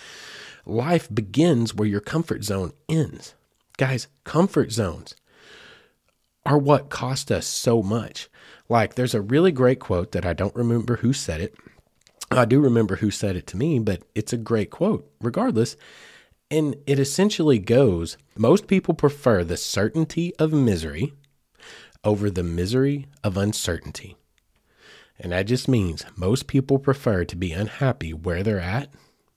[0.66, 3.35] Life begins where your comfort zone ends.
[3.76, 5.14] Guys, comfort zones
[6.46, 8.28] are what cost us so much.
[8.68, 11.54] Like, there's a really great quote that I don't remember who said it.
[12.30, 15.76] I do remember who said it to me, but it's a great quote regardless.
[16.50, 21.14] And it essentially goes most people prefer the certainty of misery
[22.02, 24.16] over the misery of uncertainty.
[25.18, 28.90] And that just means most people prefer to be unhappy where they're at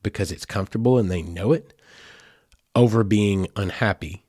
[0.04, 1.74] because it's comfortable and they know it
[2.76, 4.24] over being unhappy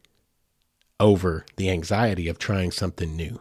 [1.01, 3.41] over the anxiety of trying something new.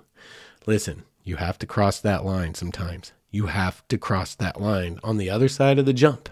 [0.66, 3.12] Listen, you have to cross that line sometimes.
[3.30, 5.00] you have to cross that line.
[5.04, 6.30] On the other side of the jump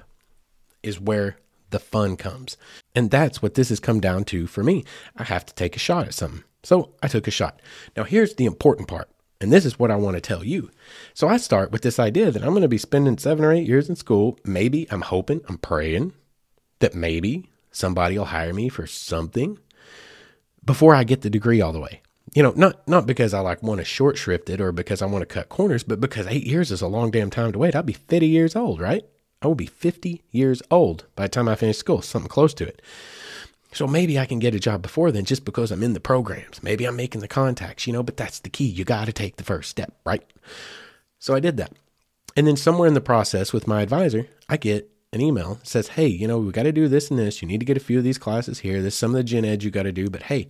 [0.82, 1.38] is where
[1.72, 2.58] the fun comes.
[2.96, 4.86] And that's what this has come down to for me.
[5.16, 6.44] I have to take a shot at something.
[6.64, 7.62] So I took a shot.
[7.96, 9.10] Now, here's the important part.
[9.46, 10.72] And this is what I want to tell you.
[11.14, 13.68] So I start with this idea that I'm going to be spending seven or eight
[13.68, 14.40] years in school.
[14.44, 16.14] Maybe I'm hoping, I'm praying
[16.80, 19.60] that maybe somebody will hire me for something
[20.66, 22.02] before I get the degree all the way.
[22.34, 25.06] You know, not not because I like want to short shrift it or because I
[25.06, 27.76] want to cut corners, but because eight years is a long damn time to wait.
[27.76, 29.06] I'll be 50 years old, right?
[29.44, 32.68] I will be 50 years old by the time I finish school, something close to
[32.68, 32.82] it.
[33.76, 36.64] So maybe I can get a job before then just because I'm in the programs.
[36.64, 38.64] Maybe I'm making the contacts, you know, but that's the key.
[38.64, 40.24] You got to take the first step, right?
[41.20, 41.74] So I did that.
[42.38, 46.08] And then somewhere in the process with my advisor, I get an email says, Hey,
[46.08, 47.42] you know, we got to do this and this.
[47.42, 48.82] You need to get a few of these classes here.
[48.82, 50.50] There's some of the gen ed you got to do, but hey,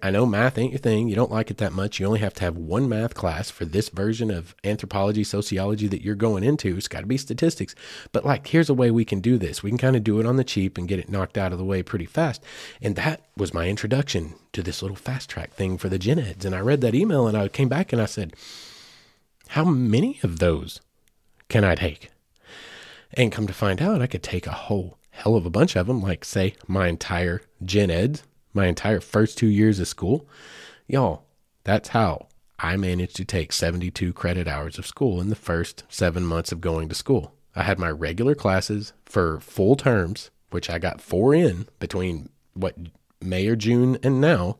[0.00, 1.08] I know math ain't your thing.
[1.08, 1.98] You don't like it that much.
[1.98, 6.02] You only have to have one math class for this version of anthropology, sociology that
[6.02, 6.76] you're going into.
[6.76, 7.74] It's got to be statistics.
[8.12, 9.64] But like, here's a way we can do this.
[9.64, 11.58] We can kind of do it on the cheap and get it knocked out of
[11.58, 12.44] the way pretty fast.
[12.80, 16.44] And that was my introduction to this little fast track thing for the gen eds.
[16.44, 18.36] And I read that email and I came back and I said,
[19.48, 20.80] How many of those
[21.48, 22.10] can I take?
[23.16, 25.86] And come to find out, I could take a whole hell of a bunch of
[25.86, 28.20] them, like, say, my entire gen ed,
[28.52, 30.28] my entire first two years of school.
[30.86, 31.24] Y'all,
[31.64, 36.26] that's how I managed to take 72 credit hours of school in the first seven
[36.26, 37.32] months of going to school.
[37.54, 42.76] I had my regular classes for full terms, which I got four in between what
[43.22, 44.58] May or June and now.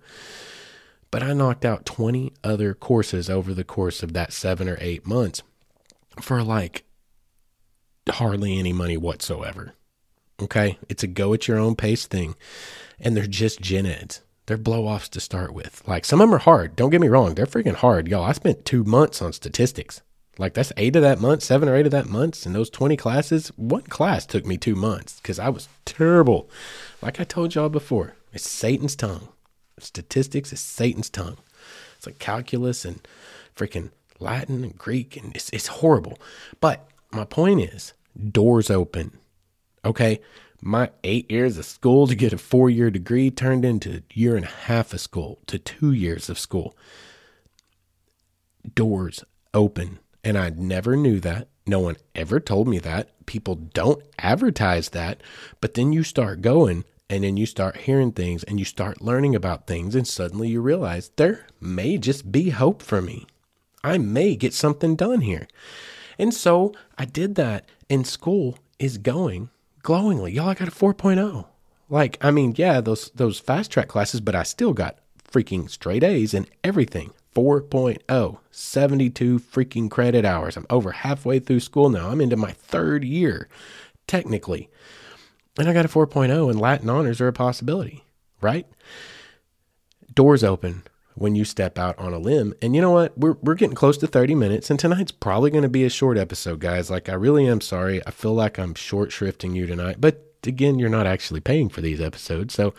[1.10, 5.06] But I knocked out 20 other courses over the course of that seven or eight
[5.06, 5.42] months
[6.20, 6.85] for like
[8.08, 9.72] hardly any money whatsoever.
[10.40, 10.78] Okay.
[10.88, 12.34] It's a go at your own pace thing.
[12.98, 14.22] And they're just gen eds.
[14.46, 15.82] They're blow offs to start with.
[15.86, 16.76] Like some of them are hard.
[16.76, 17.34] Don't get me wrong.
[17.34, 18.08] They're freaking hard.
[18.08, 20.02] Y'all, I spent two months on statistics.
[20.38, 22.46] Like that's eight of that month, seven or eight of that months.
[22.46, 26.48] And those 20 classes, one class took me two months because I was terrible.
[27.02, 29.28] Like I told y'all before, it's Satan's tongue.
[29.78, 31.38] Statistics is Satan's tongue.
[31.96, 33.06] It's like calculus and
[33.56, 33.90] freaking
[34.20, 35.16] Latin and Greek.
[35.16, 36.18] And it's, it's horrible.
[36.60, 37.92] But my point is
[38.30, 39.18] doors open.
[39.84, 40.20] Okay.
[40.62, 44.44] My eight years of school to get a four year degree turned into year and
[44.44, 46.76] a half of school to two years of school.
[48.74, 49.22] Doors
[49.54, 49.98] open.
[50.24, 51.48] And I never knew that.
[51.66, 53.10] No one ever told me that.
[53.26, 55.20] People don't advertise that.
[55.60, 59.34] But then you start going and then you start hearing things and you start learning
[59.34, 59.94] about things.
[59.94, 63.26] And suddenly you realize there may just be hope for me.
[63.84, 65.46] I may get something done here.
[66.18, 69.50] And so I did that, and school is going
[69.82, 70.32] glowingly.
[70.32, 71.46] Y'all, I got a 4.0.
[71.88, 76.02] Like, I mean, yeah, those those fast track classes, but I still got freaking straight
[76.02, 77.12] A's and everything.
[77.34, 80.56] 4.0, 72 freaking credit hours.
[80.56, 82.08] I'm over halfway through school now.
[82.08, 83.48] I'm into my third year,
[84.06, 84.70] technically.
[85.58, 88.04] And I got a 4.0, and Latin honors are a possibility,
[88.40, 88.66] right?
[90.14, 90.82] Doors open,
[91.16, 92.54] when you step out on a limb.
[92.60, 93.16] And you know what?
[93.16, 96.18] We're, we're getting close to 30 minutes, and tonight's probably going to be a short
[96.18, 96.90] episode, guys.
[96.90, 98.06] Like, I really am sorry.
[98.06, 99.96] I feel like I'm short shrifting you tonight.
[99.98, 102.52] But again, you're not actually paying for these episodes.
[102.54, 102.74] So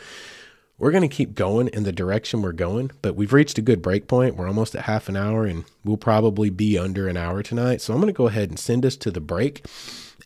[0.77, 2.91] we're going to keep going in the direction we're going.
[3.01, 4.35] But we've reached a good break point.
[4.35, 7.81] We're almost at half an hour, and we'll probably be under an hour tonight.
[7.81, 9.65] So I'm going to go ahead and send us to the break.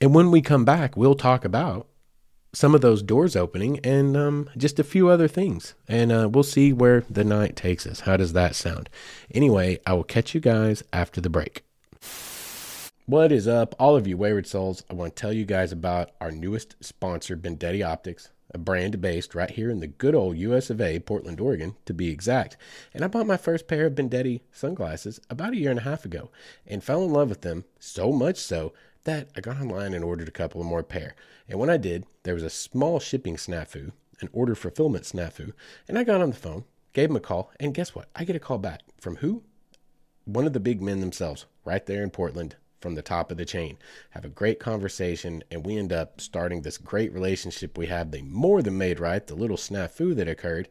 [0.01, 1.87] And when we come back, we'll talk about
[2.53, 5.73] some of those doors opening and um, just a few other things.
[5.87, 8.01] And uh, we'll see where the night takes us.
[8.01, 8.89] How does that sound?
[9.33, 11.63] Anyway, I will catch you guys after the break.
[13.05, 14.83] What is up, all of you wayward souls?
[14.89, 19.33] I want to tell you guys about our newest sponsor, Bendetti Optics, a brand based
[19.33, 22.57] right here in the good old US of A, Portland, Oregon, to be exact.
[22.93, 26.05] And I bought my first pair of Bendetti sunglasses about a year and a half
[26.05, 26.29] ago
[26.67, 30.27] and fell in love with them so much so that I got online and ordered
[30.27, 31.15] a couple of more pair.
[31.47, 35.53] And when I did, there was a small shipping snafu, an order fulfillment snafu,
[35.87, 38.09] and I got on the phone, gave him a call, and guess what?
[38.15, 39.43] I get a call back from who?
[40.25, 43.45] One of the big men themselves, right there in Portland, from the top of the
[43.45, 43.77] chain,
[44.09, 48.11] have a great conversation, and we end up starting this great relationship we have.
[48.11, 50.67] They more than made right the little snafu that occurred,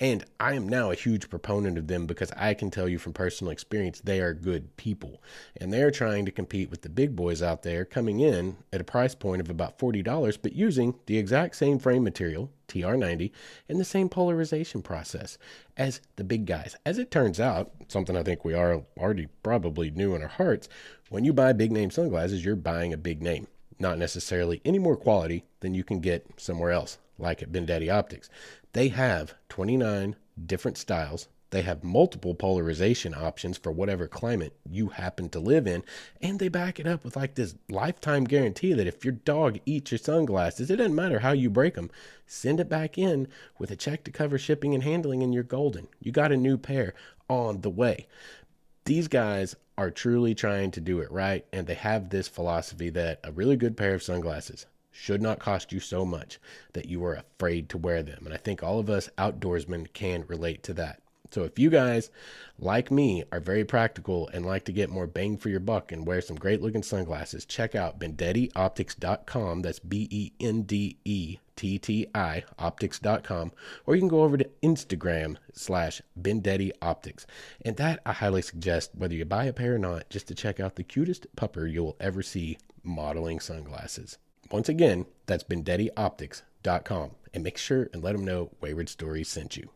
[0.00, 3.12] and I am now a huge proponent of them because I can tell you from
[3.12, 5.22] personal experience they are good people,
[5.56, 8.80] and they are trying to compete with the big boys out there, coming in at
[8.80, 13.30] a price point of about forty dollars, but using the exact same frame material, TR90,
[13.68, 15.38] and the same polarization process
[15.76, 16.76] as the big guys.
[16.84, 20.68] As it turns out, something I think we are already probably knew in our hearts,
[21.12, 23.46] when you buy big name sunglasses, you're buying a big name,
[23.78, 28.30] not necessarily any more quality than you can get somewhere else, like at Bendetti Optics.
[28.72, 35.28] They have 29 different styles They have multiple polarization options for whatever climate you happen
[35.28, 35.84] to live in.
[36.22, 39.92] And they back it up with like this lifetime guarantee that if your dog eats
[39.92, 41.90] your sunglasses, it doesn't matter how you break them,
[42.26, 45.88] send it back in with a check to cover shipping and handling, and you're golden.
[46.00, 46.94] You got a new pair
[47.28, 48.06] on the way.
[48.86, 51.44] These guys are truly trying to do it right.
[51.52, 55.72] And they have this philosophy that a really good pair of sunglasses should not cost
[55.72, 56.38] you so much
[56.74, 58.22] that you are afraid to wear them.
[58.24, 61.01] And I think all of us outdoorsmen can relate to that.
[61.32, 62.10] So if you guys,
[62.58, 66.06] like me, are very practical and like to get more bang for your buck and
[66.06, 69.62] wear some great looking sunglasses, check out bendettioptics.com.
[69.62, 73.52] That's B E N D E T T I optics.com.
[73.86, 77.26] Or you can go over to Instagram slash Bendetti Optics.
[77.64, 80.60] And that I highly suggest, whether you buy a pair or not, just to check
[80.60, 84.18] out the cutest pupper you'll ever see modeling sunglasses.
[84.50, 87.12] Once again, that's BendettiOptics.com.
[87.32, 89.70] And make sure and let them know Wayward Stories sent you.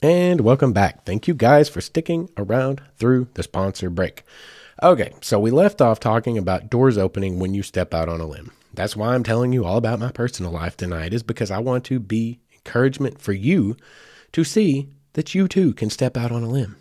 [0.00, 1.04] And welcome back.
[1.04, 4.22] Thank you guys for sticking around through the sponsor break.
[4.80, 8.26] Okay, so we left off talking about doors opening when you step out on a
[8.26, 8.52] limb.
[8.72, 11.84] That's why I'm telling you all about my personal life tonight, is because I want
[11.86, 13.76] to be encouragement for you
[14.30, 16.76] to see that you too can step out on a limb.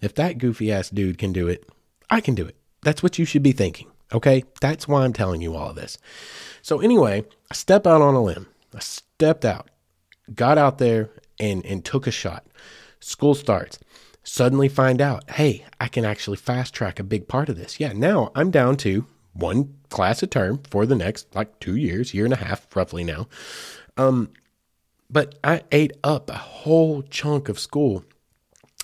[0.00, 1.64] If that goofy ass dude can do it,
[2.10, 2.56] I can do it.
[2.82, 3.86] That's what you should be thinking.
[4.12, 4.42] Okay.
[4.60, 5.96] That's why I'm telling you all of this.
[6.62, 8.48] So, anyway, I stepped out on a limb.
[8.74, 9.70] I stepped out,
[10.34, 12.46] got out there, and, and took a shot.
[13.00, 13.78] School starts.
[14.24, 17.80] Suddenly find out, hey, I can actually fast track a big part of this.
[17.80, 22.12] Yeah, now I'm down to one class a term for the next like two years,
[22.12, 23.28] year and a half, roughly now.
[23.96, 24.30] Um,
[25.10, 28.04] but I ate up a whole chunk of school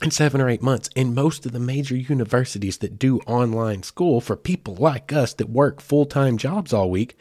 [0.02, 0.88] in seven or eight months.
[0.96, 5.50] And most of the major universities that do online school for people like us that
[5.50, 7.16] work full time jobs all week,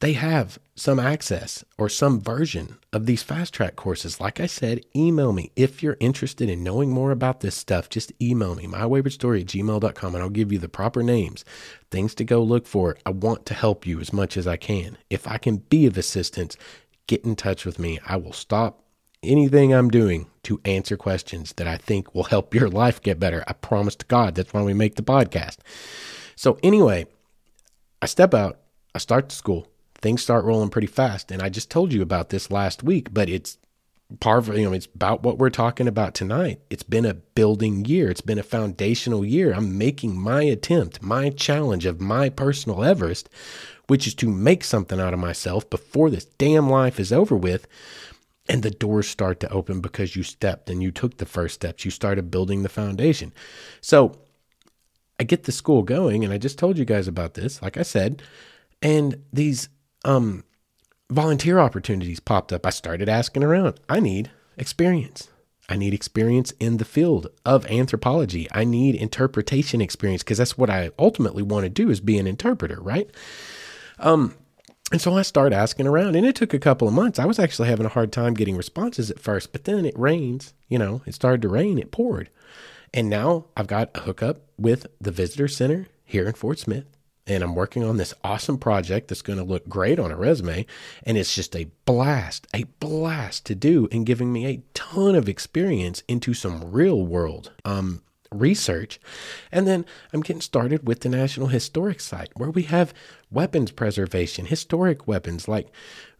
[0.00, 4.18] they have some access or some version of these fast track courses.
[4.18, 7.90] Like I said, email me if you're interested in knowing more about this stuff.
[7.90, 11.44] Just email me, mywaywardstory at gmail.com, and I'll give you the proper names,
[11.90, 12.96] things to go look for.
[13.04, 14.96] I want to help you as much as I can.
[15.10, 16.56] If I can be of assistance,
[17.06, 18.00] get in touch with me.
[18.06, 18.82] I will stop
[19.22, 23.44] anything I'm doing to answer questions that I think will help your life get better.
[23.46, 24.34] I promise to God.
[24.34, 25.58] That's why we make the podcast.
[26.36, 27.06] So, anyway,
[28.00, 28.60] I step out,
[28.94, 29.69] I start the school,
[30.02, 31.30] things start rolling pretty fast.
[31.30, 33.58] And I just told you about this last week, but it's
[34.18, 36.60] part of, you know, it's about what we're talking about tonight.
[36.70, 39.52] It's been a building year, it's been a foundational year.
[39.52, 43.28] I'm making my attempt, my challenge of my personal Everest,
[43.86, 47.66] which is to make something out of myself before this damn life is over with
[48.48, 51.84] and the doors start to open because you stepped and you took the first steps.
[51.84, 53.32] You started building the foundation.
[53.80, 54.18] So
[55.20, 57.82] I get the school going, and I just told you guys about this, like I
[57.82, 58.22] said,
[58.82, 59.68] and these
[60.04, 60.44] um,
[61.10, 62.66] volunteer opportunities popped up.
[62.66, 63.80] I started asking around.
[63.88, 65.28] I need experience.
[65.68, 68.48] I need experience in the field of anthropology.
[68.50, 72.26] I need interpretation experience because that's what I ultimately want to do is be an
[72.26, 73.08] interpreter, right?
[74.00, 74.34] Um,
[74.90, 77.20] and so I started asking around, and it took a couple of months.
[77.20, 80.52] I was actually having a hard time getting responses at first, but then it rains,
[80.68, 82.28] you know, it started to rain, it poured.
[82.92, 86.86] And now I've got a hookup with the visitor center here in Fort Smith,
[87.30, 90.66] and I'm working on this awesome project that's going to look great on a resume.
[91.04, 95.28] And it's just a blast, a blast to do, and giving me a ton of
[95.28, 98.98] experience into some real world um, research.
[99.52, 102.92] And then I'm getting started with the National Historic Site, where we have
[103.30, 105.68] weapons preservation, historic weapons like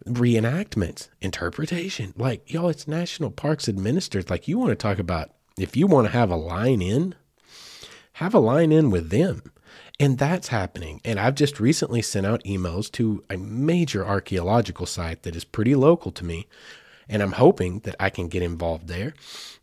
[0.07, 2.15] reenactments, interpretation.
[2.17, 4.31] Like, y'all, it's national parks administered.
[4.31, 7.17] Like, you want to talk about if you want to have a line in,
[8.15, 9.43] have a line in with them.
[9.99, 11.01] And that's happening.
[11.05, 15.75] And I've just recently sent out emails to a major archaeological site that is pretty
[15.75, 16.47] local to me.
[17.09, 19.15] And I'm hoping that I can get involved there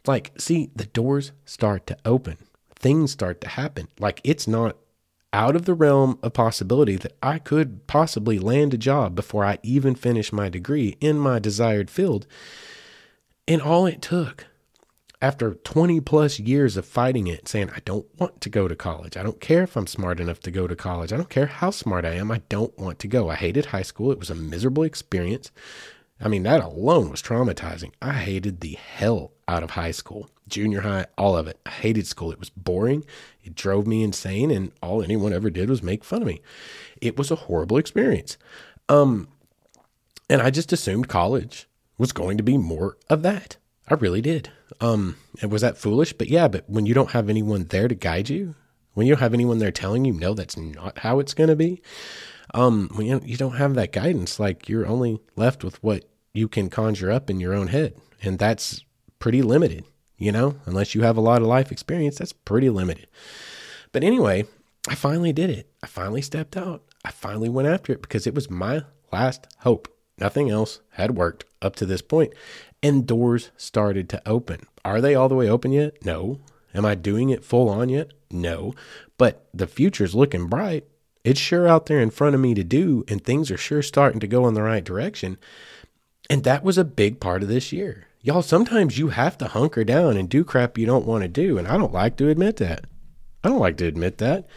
[0.07, 2.37] like, see, the doors start to open,
[2.75, 3.87] things start to happen.
[3.99, 4.77] Like, it's not
[5.33, 9.59] out of the realm of possibility that I could possibly land a job before I
[9.61, 12.25] even finish my degree in my desired field.
[13.47, 14.45] And all it took
[15.21, 19.17] after 20 plus years of fighting it, saying, I don't want to go to college.
[19.17, 21.11] I don't care if I'm smart enough to go to college.
[21.11, 22.31] I don't care how smart I am.
[22.31, 23.29] I don't want to go.
[23.29, 24.11] I hated high school.
[24.11, 25.51] It was a miserable experience.
[26.19, 27.91] I mean, that alone was traumatizing.
[28.01, 31.59] I hated the hell out of high school, junior high, all of it.
[31.65, 32.31] I hated school.
[32.31, 33.05] It was boring.
[33.43, 36.41] It drove me insane, and all anyone ever did was make fun of me.
[37.01, 38.37] It was a horrible experience.
[38.89, 39.27] Um,
[40.29, 41.67] and I just assumed college
[41.97, 43.57] was going to be more of that.
[43.87, 44.51] I really did.
[44.81, 46.13] Um, and was that foolish?
[46.13, 48.55] But yeah, but when you don't have anyone there to guide you,
[48.93, 51.55] when you don't have anyone there telling you, no, that's not how it's going to
[51.55, 51.81] be,
[52.53, 56.47] um, when you, you don't have that guidance, like you're only left with what you
[56.47, 57.95] can conjure up in your own head.
[58.23, 58.83] And that's
[59.19, 59.85] pretty limited.
[60.17, 63.07] You know, unless you have a lot of life experience, that's pretty limited.
[63.91, 64.45] But anyway,
[64.89, 65.69] I finally did it.
[65.83, 66.83] I finally stepped out.
[67.05, 69.87] I finally went after it because it was my last hope.
[70.17, 72.33] Nothing else had worked up to this point,
[72.81, 74.65] and doors started to open.
[74.83, 76.03] Are they all the way open yet?
[76.05, 76.39] No.
[76.73, 78.11] Am I doing it full on yet?
[78.31, 78.73] No.
[79.17, 80.85] But the future's looking bright.
[81.23, 84.19] It's sure out there in front of me to do, and things are sure starting
[84.21, 85.37] to go in the right direction.
[86.29, 88.07] And that was a big part of this year.
[88.21, 91.57] Y'all, sometimes you have to hunker down and do crap you don't want to do.
[91.57, 92.85] And I don't like to admit that.
[93.43, 94.47] I don't like to admit that.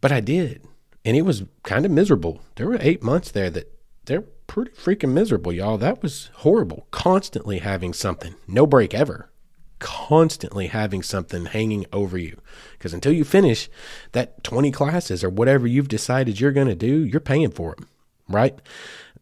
[0.00, 0.62] But I did.
[1.04, 2.40] And it was kind of miserable.
[2.56, 3.72] There were eight months there that
[4.06, 5.78] they're pretty freaking miserable, y'all.
[5.78, 6.88] That was horrible.
[6.90, 9.30] Constantly having something, no break ever.
[9.78, 12.40] Constantly having something hanging over you.
[12.72, 13.70] Because until you finish
[14.10, 17.88] that 20 classes or whatever you've decided you're going to do, you're paying for them,
[18.28, 18.60] right?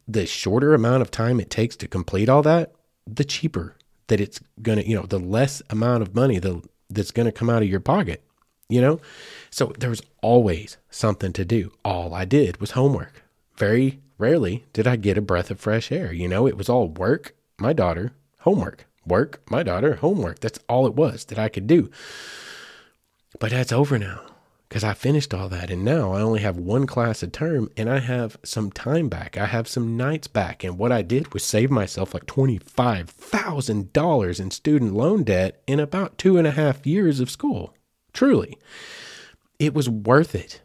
[0.08, 2.72] The shorter amount of time it takes to complete all that,
[3.06, 7.10] the cheaper that it's going to, you know, the less amount of money the, that's
[7.10, 8.22] going to come out of your pocket,
[8.68, 9.00] you know?
[9.50, 11.72] So there was always something to do.
[11.84, 13.24] All I did was homework.
[13.56, 16.12] Very rarely did I get a breath of fresh air.
[16.12, 20.40] You know, it was all work, my daughter, homework, work, my daughter, homework.
[20.40, 21.90] That's all it was that I could do.
[23.38, 24.22] But that's over now
[24.68, 25.70] because I finished all that.
[25.70, 29.36] And now I only have one class a term and I have some time back.
[29.36, 30.64] I have some nights back.
[30.64, 36.18] And what I did was save myself like $25,000 in student loan debt in about
[36.18, 37.74] two and a half years of school.
[38.12, 38.58] Truly,
[39.58, 40.60] it was worth it.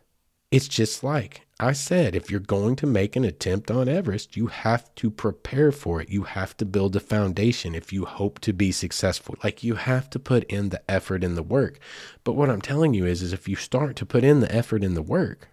[0.52, 4.47] It's just like I said, if you're going to make an attempt on Everest, you
[4.47, 6.10] have to prepare for it.
[6.10, 9.36] You have to build a foundation if you hope to be successful.
[9.43, 11.80] Like you have to put in the effort and the work.
[12.26, 14.84] But what I'm telling you is, is if you start to put in the effort
[14.84, 15.47] and the work,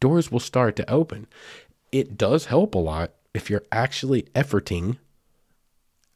[0.00, 1.26] doors will start to open.
[1.92, 4.96] It does help a lot if you're actually efforting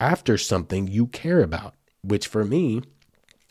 [0.01, 2.83] after something you care about, which for me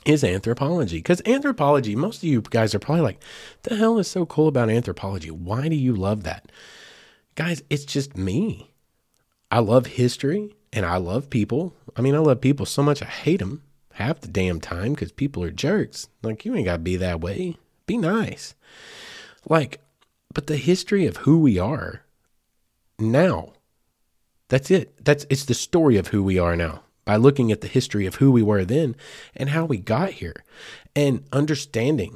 [0.06, 0.98] is anthropology.
[0.98, 3.22] Because anthropology, most of you guys are probably like,
[3.64, 5.32] the hell is so cool about anthropology?
[5.32, 6.52] Why do you love that?
[7.36, 8.72] Guys, it's just me.
[9.50, 11.74] I love history and I love people.
[11.96, 15.12] I mean, I love people so much I hate them half the damn time because
[15.12, 16.08] people are jerks.
[16.24, 17.58] Like, you ain't got to be that way.
[17.86, 18.56] Be nice.
[19.48, 19.82] Like,
[20.34, 22.04] but the history of who we are
[22.98, 23.54] now,
[24.48, 25.04] that's it.
[25.04, 28.16] That's it's the story of who we are now by looking at the history of
[28.16, 28.96] who we were then
[29.36, 30.46] and how we got here
[30.96, 32.16] and understanding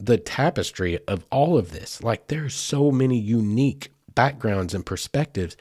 [0.00, 2.02] the tapestry of all of this.
[2.02, 5.56] Like there's so many unique backgrounds and perspectives.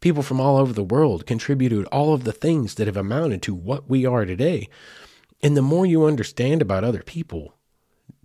[0.00, 3.54] People from all over the world contributed all of the things that have amounted to
[3.54, 4.68] what we are today.
[5.40, 7.54] And the more you understand about other people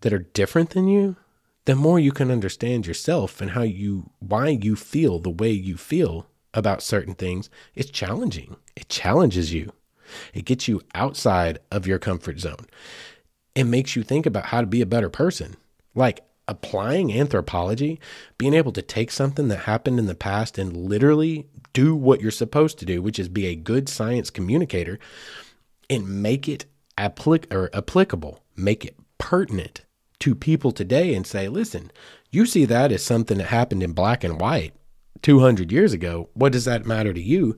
[0.01, 1.17] that are different than you,
[1.65, 5.77] the more you can understand yourself and how you why you feel the way you
[5.77, 8.55] feel about certain things, it's challenging.
[8.75, 9.71] It challenges you.
[10.33, 12.67] It gets you outside of your comfort zone.
[13.55, 15.55] It makes you think about how to be a better person.
[15.95, 17.99] Like applying anthropology,
[18.37, 22.31] being able to take something that happened in the past and literally do what you're
[22.31, 24.99] supposed to do, which is be a good science communicator
[25.89, 26.65] and make it
[26.97, 29.85] applic- or applicable, make it pertinent
[30.19, 31.91] to people today and say, listen,
[32.29, 34.73] you see that as something that happened in black and white
[35.21, 36.29] 200 years ago.
[36.33, 37.57] What does that matter to you?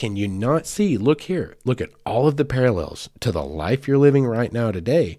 [0.00, 0.96] Can you not see?
[0.96, 1.58] Look here.
[1.62, 5.18] Look at all of the parallels to the life you're living right now today.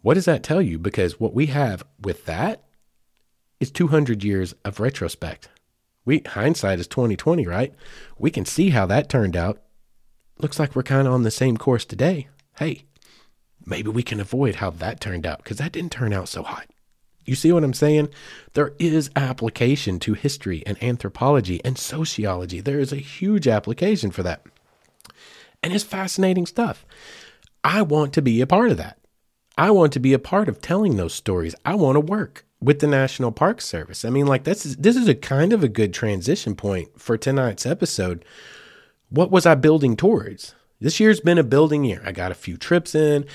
[0.00, 0.76] What does that tell you?
[0.76, 2.64] Because what we have with that
[3.60, 5.50] is 200 years of retrospect.
[6.04, 7.72] We hindsight is 2020, right?
[8.18, 9.62] We can see how that turned out.
[10.40, 12.26] Looks like we're kind of on the same course today.
[12.58, 12.86] Hey,
[13.64, 16.66] maybe we can avoid how that turned out because that didn't turn out so hot.
[17.24, 18.08] You see what I'm saying?
[18.54, 22.60] There is application to history and anthropology and sociology.
[22.60, 24.44] There is a huge application for that.
[25.62, 26.84] And it's fascinating stuff.
[27.62, 28.98] I want to be a part of that.
[29.56, 31.54] I want to be a part of telling those stories.
[31.64, 34.04] I want to work with the National Park Service.
[34.04, 37.16] I mean, like this is this is a kind of a good transition point for
[37.16, 38.24] tonight's episode.
[39.10, 40.54] What was I building towards?
[40.80, 42.02] This year's been a building year.
[42.04, 43.26] I got a few trips in.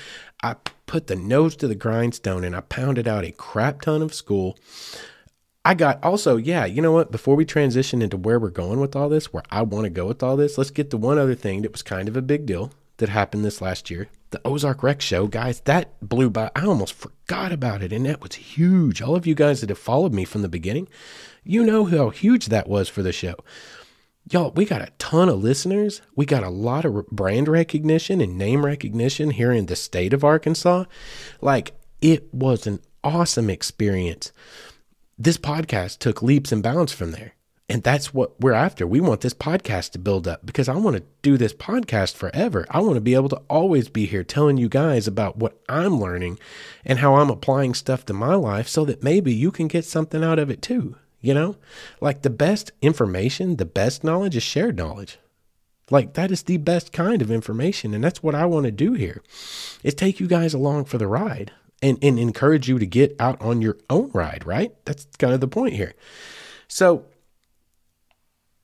[0.42, 0.56] I
[0.88, 4.58] put the nose to the grindstone and I pounded out a crap ton of school.
[5.64, 7.12] I got also, yeah, you know what?
[7.12, 10.06] Before we transition into where we're going with all this, where I want to go
[10.06, 12.46] with all this, let's get to one other thing that was kind of a big
[12.46, 14.08] deal that happened this last year.
[14.30, 16.50] The Ozark Rec Show, guys, that blew by.
[16.56, 19.00] I almost forgot about it, and that was huge.
[19.00, 20.88] All of you guys that have followed me from the beginning,
[21.44, 23.36] you know how huge that was for the show
[24.32, 26.02] y'all, we got a ton of listeners.
[26.14, 30.24] We got a lot of brand recognition and name recognition here in the state of
[30.24, 30.84] Arkansas.
[31.40, 34.32] Like, it was an awesome experience.
[35.18, 37.34] This podcast took leaps and bounds from there.
[37.70, 38.86] And that's what we're after.
[38.86, 42.64] We want this podcast to build up because I want to do this podcast forever.
[42.70, 46.00] I want to be able to always be here telling you guys about what I'm
[46.00, 46.38] learning
[46.82, 50.24] and how I'm applying stuff to my life so that maybe you can get something
[50.24, 50.96] out of it too.
[51.20, 51.56] You know,
[52.00, 55.18] like the best information, the best knowledge is shared knowledge.
[55.90, 57.94] Like that is the best kind of information.
[57.94, 59.22] And that's what I want to do here
[59.82, 61.50] is take you guys along for the ride
[61.82, 64.72] and, and encourage you to get out on your own ride, right?
[64.84, 65.94] That's kind of the point here.
[66.68, 67.06] So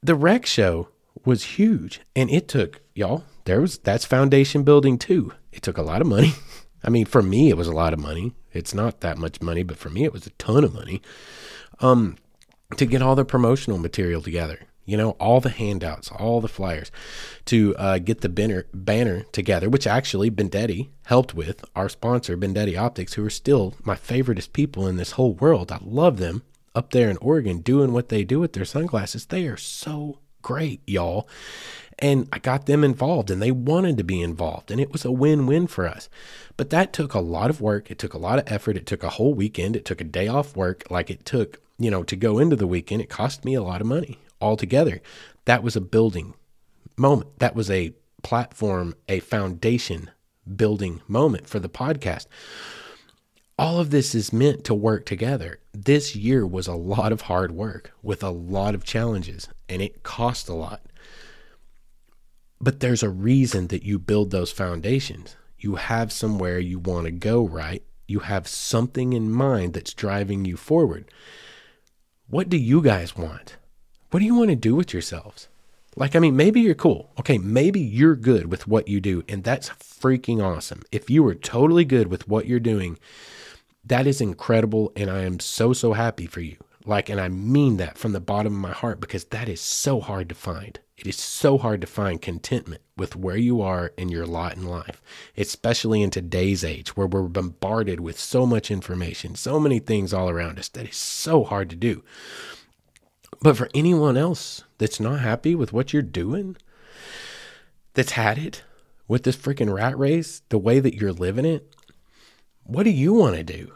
[0.02, 0.88] the rec show
[1.24, 5.82] was huge and it took y'all there was that's foundation building too it took a
[5.82, 6.32] lot of money
[6.84, 9.62] i mean for me it was a lot of money it's not that much money
[9.62, 11.00] but for me it was a ton of money
[11.80, 12.16] um
[12.76, 16.90] to get all the promotional material together you know all the handouts all the flyers
[17.44, 22.78] to uh, get the banner banner together which actually bendetti helped with our sponsor bendetti
[22.78, 26.42] optics who are still my favoriteest people in this whole world i love them
[26.74, 29.26] up there in Oregon doing what they do with their sunglasses.
[29.26, 31.28] They are so great, y'all.
[31.98, 34.70] And I got them involved and they wanted to be involved.
[34.70, 36.08] And it was a win win for us.
[36.56, 37.90] But that took a lot of work.
[37.90, 38.76] It took a lot of effort.
[38.76, 39.76] It took a whole weekend.
[39.76, 40.84] It took a day off work.
[40.90, 43.80] Like it took, you know, to go into the weekend, it cost me a lot
[43.80, 45.00] of money altogether.
[45.44, 46.34] That was a building
[46.96, 47.38] moment.
[47.38, 50.10] That was a platform, a foundation
[50.56, 52.26] building moment for the podcast
[53.58, 55.60] all of this is meant to work together.
[55.72, 60.02] This year was a lot of hard work with a lot of challenges, and it
[60.02, 60.82] cost a lot.
[62.60, 65.36] But there's a reason that you build those foundations.
[65.58, 67.82] You have somewhere you want to go, right?
[68.06, 71.10] You have something in mind that's driving you forward.
[72.28, 73.56] What do you guys want?
[74.10, 75.48] What do you want to do with yourselves?
[75.94, 77.10] Like, I mean, maybe you're cool.
[77.20, 80.82] Okay, maybe you're good with what you do, and that's freaking awesome.
[80.90, 82.98] If you are totally good with what you're doing,
[83.84, 84.90] that is incredible.
[84.96, 86.56] And I am so, so happy for you.
[86.86, 90.00] Like, and I mean that from the bottom of my heart because that is so
[90.00, 90.78] hard to find.
[90.96, 94.64] It is so hard to find contentment with where you are in your lot in
[94.64, 95.02] life,
[95.36, 100.28] especially in today's age where we're bombarded with so much information, so many things all
[100.28, 102.04] around us that is so hard to do.
[103.40, 106.56] But for anyone else that's not happy with what you're doing,
[107.94, 108.62] that's had it
[109.08, 111.74] with this freaking rat race, the way that you're living it,
[112.62, 113.72] what do you want to do?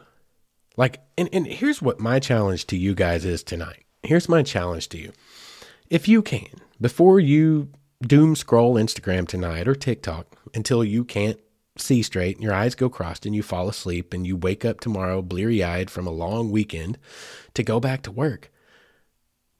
[0.79, 3.85] Like, and, and here's what my challenge to you guys is tonight.
[4.05, 5.12] Here's my challenge to you.
[5.91, 6.47] If you can,
[6.81, 7.70] before you
[8.01, 11.41] doom scroll Instagram tonight or TikTok until you can't
[11.76, 14.79] see straight and your eyes go crossed and you fall asleep and you wake up
[14.79, 16.97] tomorrow bleary eyed from a long weekend
[17.55, 18.53] to go back to work,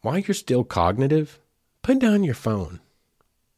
[0.03, 1.41] while you're still cognitive,
[1.83, 2.79] put down your phone.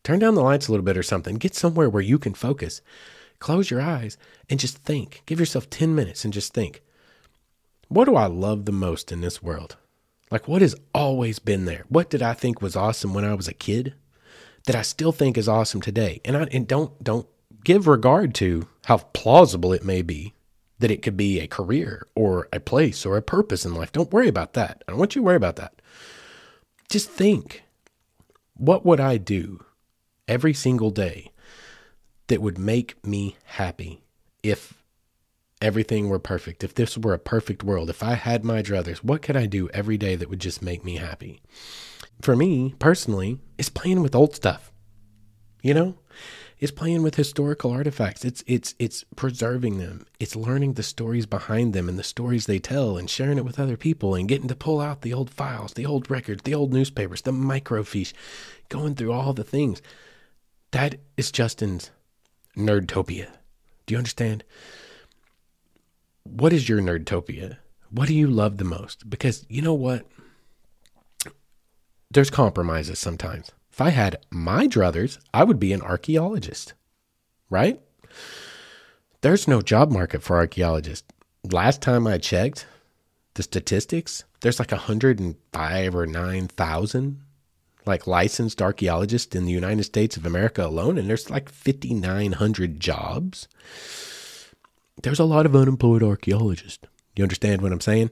[0.03, 1.37] Turn down the lights a little bit or something.
[1.37, 2.81] Get somewhere where you can focus
[3.39, 4.17] close your eyes
[4.49, 5.23] and just think.
[5.27, 6.83] Give yourself 10 minutes and just think.
[7.91, 9.77] What do I love the most in this world?
[10.31, 11.87] Like, what has always been there?
[11.89, 13.95] What did I think was awesome when I was a kid
[14.67, 16.21] that I still think is awesome today?
[16.25, 17.27] And, I, and don't, don't
[17.65, 20.35] give regard to how plausible it may be
[20.79, 23.91] that it could be a career or a place or a purpose in life.
[23.91, 24.85] Don't worry about that.
[24.87, 25.83] I don't want you to worry about that.
[26.89, 27.65] Just think
[28.55, 29.65] what would I do
[30.29, 31.33] every single day
[32.29, 34.05] that would make me happy
[34.45, 34.80] if
[35.61, 39.23] everything were perfect, if this were a perfect world, if I had my druthers, what
[39.23, 41.43] could I do every day that would just make me happy?
[42.23, 44.73] For me personally, it's playing with old stuff.
[45.63, 45.99] You know?
[46.61, 48.23] It's playing with historical artifacts.
[48.23, 50.07] It's it's it's preserving them.
[50.19, 53.59] It's learning the stories behind them and the stories they tell and sharing it with
[53.59, 56.71] other people and getting to pull out the old files, the old records, the old
[56.75, 58.13] newspapers, the microfiche,
[58.69, 59.81] going through all the things.
[60.73, 61.91] That is Justin's
[62.55, 63.29] nerdtopia.
[63.87, 64.45] Do you understand?
[66.25, 67.59] What is your nerdtopia?
[67.91, 69.09] What do you love the most?
[69.09, 70.07] Because you know what?
[72.11, 73.51] There's compromises sometimes.
[73.73, 76.75] If I had my druthers, I would be an archaeologist,
[77.49, 77.81] right?
[79.21, 81.07] There's no job market for archaeologists.
[81.51, 82.67] Last time I checked
[83.35, 87.21] the statistics, there's like 105 or 9,000
[87.87, 93.49] like licensed archaeologists in the United States of America alone, and there's like 5,900 jobs.
[95.03, 96.87] There's a lot of unemployed archaeologists.
[97.17, 98.11] You understand what I'm saying?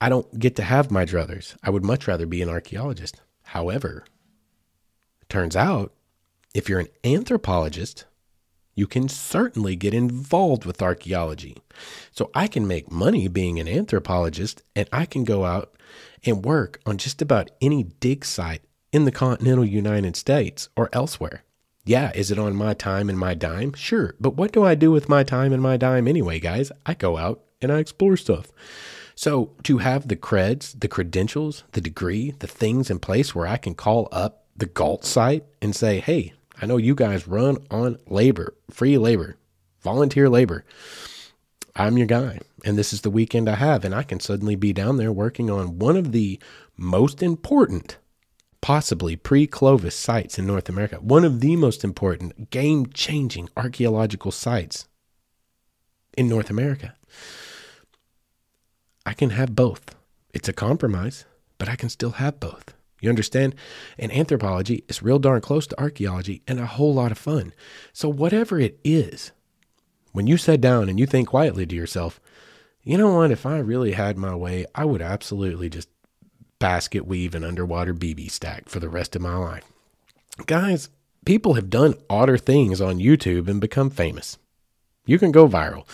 [0.00, 1.56] I don't get to have my druthers.
[1.62, 3.20] I would much rather be an archaeologist.
[3.42, 4.04] However,
[5.28, 5.92] turns out
[6.54, 8.06] if you're an anthropologist,
[8.74, 11.58] you can certainly get involved with archaeology.
[12.12, 15.76] So I can make money being an anthropologist and I can go out
[16.24, 18.62] and work on just about any dig site
[18.92, 21.44] in the continental United States or elsewhere.
[21.88, 23.72] Yeah, is it on my time and my dime?
[23.74, 26.72] Sure, but what do I do with my time and my dime anyway, guys?
[26.84, 28.50] I go out and I explore stuff.
[29.14, 33.56] So to have the creds, the credentials, the degree, the things in place where I
[33.56, 37.98] can call up the Gault site and say, hey, I know you guys run on
[38.08, 39.36] labor, free labor,
[39.80, 40.64] volunteer labor.
[41.76, 42.40] I'm your guy.
[42.64, 43.84] And this is the weekend I have.
[43.84, 46.40] And I can suddenly be down there working on one of the
[46.76, 47.98] most important,
[48.66, 54.32] possibly pre Clovis sites in North America, one of the most important, game changing archaeological
[54.32, 54.88] sites
[56.18, 56.96] in North America.
[59.06, 59.94] I can have both.
[60.34, 61.26] It's a compromise,
[61.58, 62.74] but I can still have both.
[63.00, 63.54] You understand?
[64.00, 67.52] And anthropology is real darn close to archaeology and a whole lot of fun.
[67.92, 69.30] So, whatever it is,
[70.10, 72.18] when you sit down and you think quietly to yourself,
[72.82, 73.30] you know what?
[73.30, 75.88] If I really had my way, I would absolutely just
[76.58, 79.64] basket weave and underwater BB stack for the rest of my life.
[80.46, 80.90] Guys,
[81.24, 84.38] people have done odder things on YouTube and become famous.
[85.06, 85.86] You can go viral.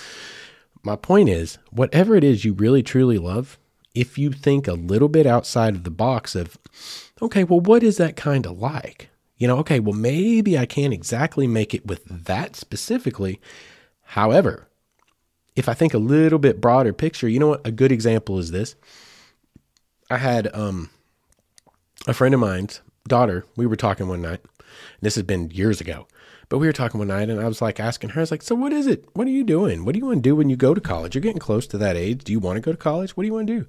[0.82, 3.58] My point is, whatever it is you really truly love,
[3.94, 6.58] if you think a little bit outside of the box of,
[7.20, 9.10] okay, well, what is that kind of like?
[9.36, 13.40] You know, okay, well, maybe I can't exactly make it with that specifically.
[14.02, 14.68] However,
[15.54, 17.66] if I think a little bit broader picture, you know what?
[17.66, 18.74] A good example is this.
[20.12, 20.90] I had um,
[22.06, 24.40] a friend of mine's daughter, we were talking one night.
[24.42, 26.06] and This has been years ago.
[26.50, 28.42] But we were talking one night and I was like asking her, I was like,
[28.42, 29.06] So what is it?
[29.14, 29.86] What are you doing?
[29.86, 31.14] What do you want to do when you go to college?
[31.14, 32.24] You're getting close to that age.
[32.24, 33.16] Do you want to go to college?
[33.16, 33.66] What do you want to do?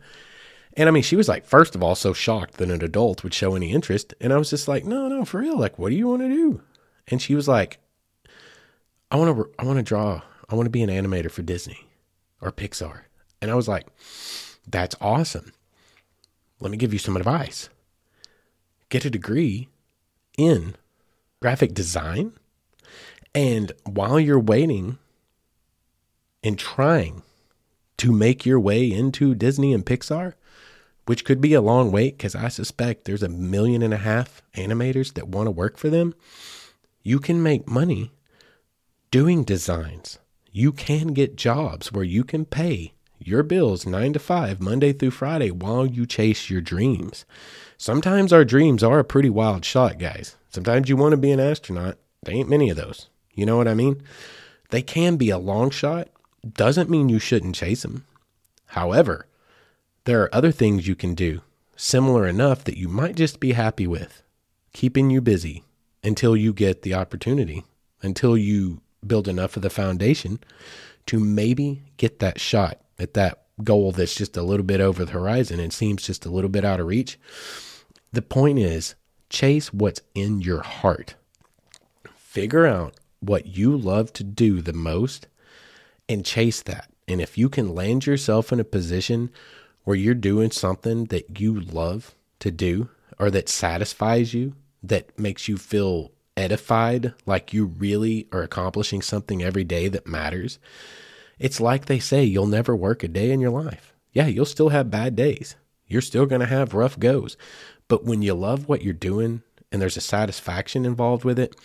[0.73, 3.33] And I mean, she was like, first of all, so shocked that an adult would
[3.33, 4.13] show any interest.
[4.19, 5.57] And I was just like, no, no, for real.
[5.57, 6.61] Like, what do you want to do?
[7.07, 7.77] And she was like,
[9.09, 10.23] I want to, I want to draw.
[10.49, 11.87] I want to be an animator for Disney
[12.41, 13.03] or Pixar.
[13.41, 13.87] And I was like,
[14.67, 15.53] that's awesome.
[16.59, 17.69] Let me give you some advice.
[18.89, 19.69] Get a degree
[20.37, 20.75] in
[21.41, 22.33] graphic design
[23.35, 24.97] and while you're waiting
[26.43, 27.23] and trying
[27.97, 30.33] to make your way into Disney and Pixar,
[31.05, 34.41] which could be a long wait because I suspect there's a million and a half
[34.55, 36.13] animators that want to work for them,
[37.01, 38.11] you can make money
[39.11, 40.19] doing designs.
[40.51, 42.92] You can get jobs where you can pay
[43.27, 47.25] your bills nine to five, Monday through Friday, while you chase your dreams.
[47.77, 50.35] Sometimes our dreams are a pretty wild shot, guys.
[50.49, 51.97] Sometimes you want to be an astronaut.
[52.23, 53.09] There ain't many of those.
[53.33, 54.01] You know what I mean?
[54.69, 56.07] They can be a long shot,
[56.47, 58.05] doesn't mean you shouldn't chase them.
[58.67, 59.27] However,
[60.05, 61.41] there are other things you can do,
[61.75, 64.23] similar enough that you might just be happy with,
[64.73, 65.63] keeping you busy
[66.03, 67.63] until you get the opportunity,
[68.01, 70.39] until you build enough of the foundation
[71.07, 75.11] to maybe get that shot at that goal that's just a little bit over the
[75.11, 77.19] horizon and seems just a little bit out of reach.
[78.11, 78.95] The point is,
[79.29, 81.15] chase what's in your heart.
[82.15, 85.27] Figure out what you love to do the most
[86.09, 86.89] and chase that.
[87.07, 89.29] And if you can land yourself in a position
[89.83, 92.89] where you're doing something that you love to do
[93.19, 99.43] or that satisfies you, that makes you feel edified, like you really are accomplishing something
[99.43, 100.59] every day that matters,
[101.39, 103.93] it's like they say you'll never work a day in your life.
[104.11, 105.55] Yeah, you'll still have bad days.
[105.87, 107.37] You're still going to have rough goes.
[107.87, 111.55] But when you love what you're doing and there's a satisfaction involved with it,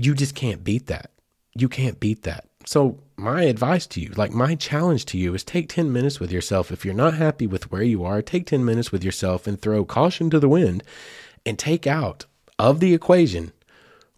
[0.00, 1.10] you just can't beat that.
[1.54, 2.46] You can't beat that.
[2.66, 6.30] So, my advice to you, like my challenge to you, is take 10 minutes with
[6.30, 6.70] yourself.
[6.70, 9.84] If you're not happy with where you are, take 10 minutes with yourself and throw
[9.84, 10.82] caution to the wind
[11.44, 12.26] and take out
[12.60, 13.52] of the equation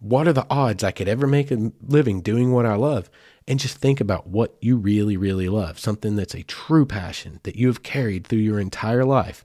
[0.03, 3.09] what are the odds I could ever make a living doing what I love?
[3.47, 7.55] And just think about what you really, really love something that's a true passion that
[7.55, 9.45] you have carried through your entire life.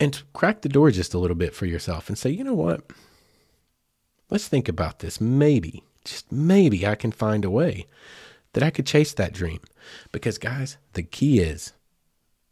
[0.00, 2.82] And crack the door just a little bit for yourself and say, you know what?
[4.28, 5.20] Let's think about this.
[5.20, 7.86] Maybe, just maybe I can find a way
[8.54, 9.60] that I could chase that dream.
[10.10, 11.72] Because, guys, the key is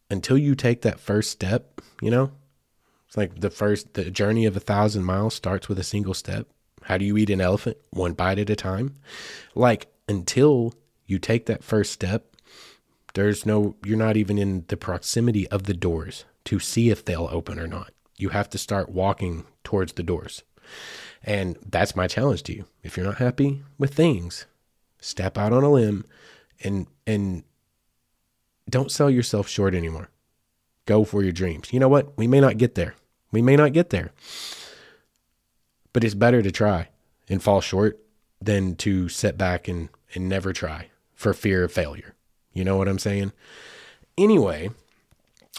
[0.09, 2.31] until you take that first step, you know,
[3.17, 6.47] it's like the first, the journey of a thousand miles starts with a single step.
[6.83, 7.79] How do you eat an elephant?
[7.91, 8.97] One bite at a time.
[9.55, 10.75] Like, until
[11.07, 12.37] you take that first step,
[13.15, 17.29] there's no, you're not even in the proximity of the doors to see if they'll
[17.33, 17.93] open or not.
[18.19, 20.43] You have to start walking towards the doors.
[21.25, 22.67] And that's my challenge to you.
[22.83, 24.45] If you're not happy with things,
[25.01, 26.05] step out on a limb
[26.63, 27.45] and and
[28.69, 30.09] don't sell yourself short anymore.
[30.85, 31.73] Go for your dreams.
[31.73, 32.17] You know what?
[32.17, 32.95] We may not get there.
[33.37, 34.13] We may not get there.
[35.93, 36.89] But it's better to try
[37.29, 37.99] and fall short
[38.41, 42.15] than to sit back and, and never try for fear of failure.
[42.55, 43.33] You know what I'm saying?
[44.17, 44.71] Anyway,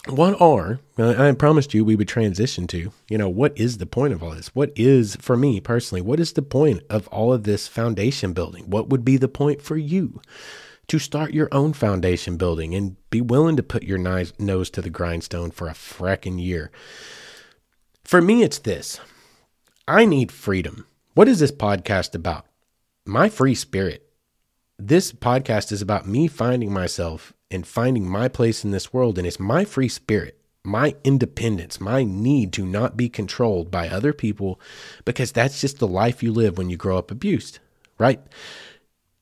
[0.08, 4.12] what are I promised you we would transition to, you know, what is the point
[4.12, 4.52] of all this?
[4.56, 8.68] What is for me personally, what is the point of all of this foundation building?
[8.68, 10.20] What would be the point for you
[10.88, 14.90] to start your own foundation building and be willing to put your nose to the
[14.90, 16.70] grindstone for a fracking year.
[18.08, 19.00] For me, it's this
[19.86, 20.86] I need freedom.
[21.12, 22.46] What is this podcast about?
[23.04, 24.08] My free spirit.
[24.78, 29.26] This podcast is about me finding myself and finding my place in this world, and
[29.26, 34.58] it's my free spirit my independence, my need to not be controlled by other people,
[35.04, 37.58] because that's just the life you live when you grow up abused,
[37.98, 38.20] right?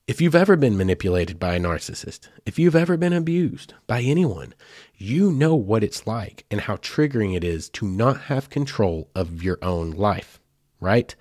[0.06, 4.54] If you've ever been manipulated by a narcissist, if you've ever been abused by anyone,
[4.96, 9.42] you know what it's like and how triggering it is to not have control of
[9.42, 10.38] your own life,
[10.78, 11.12] right?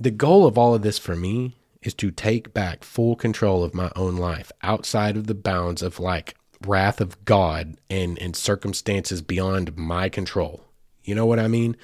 [0.00, 3.72] The goal of all of this for me is to take back full control of
[3.72, 6.34] my own life outside of the bounds of like
[6.66, 10.64] wrath of God and, and circumstances beyond my control.
[11.04, 11.76] You know what I mean?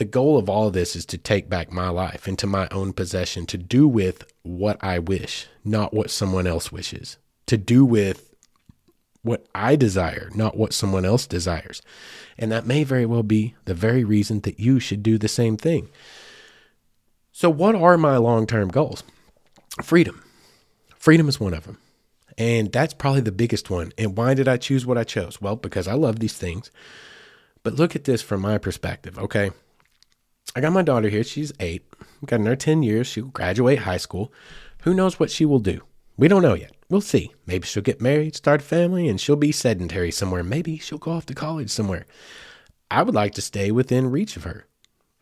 [0.00, 2.94] The goal of all of this is to take back my life into my own
[2.94, 8.34] possession, to do with what I wish, not what someone else wishes, to do with
[9.20, 11.82] what I desire, not what someone else desires.
[12.38, 15.58] And that may very well be the very reason that you should do the same
[15.58, 15.90] thing.
[17.30, 19.02] So, what are my long term goals?
[19.82, 20.24] Freedom.
[20.96, 21.76] Freedom is one of them.
[22.38, 23.92] And that's probably the biggest one.
[23.98, 25.42] And why did I choose what I chose?
[25.42, 26.70] Well, because I love these things.
[27.62, 29.50] But look at this from my perspective, okay?
[30.54, 31.22] I got my daughter here.
[31.22, 31.84] She's eight.
[32.20, 33.06] We've got another 10 years.
[33.06, 34.32] She'll graduate high school.
[34.82, 35.82] Who knows what she will do?
[36.16, 36.72] We don't know yet.
[36.88, 37.32] We'll see.
[37.46, 40.42] Maybe she'll get married, start a family, and she'll be sedentary somewhere.
[40.42, 42.04] Maybe she'll go off to college somewhere.
[42.90, 44.66] I would like to stay within reach of her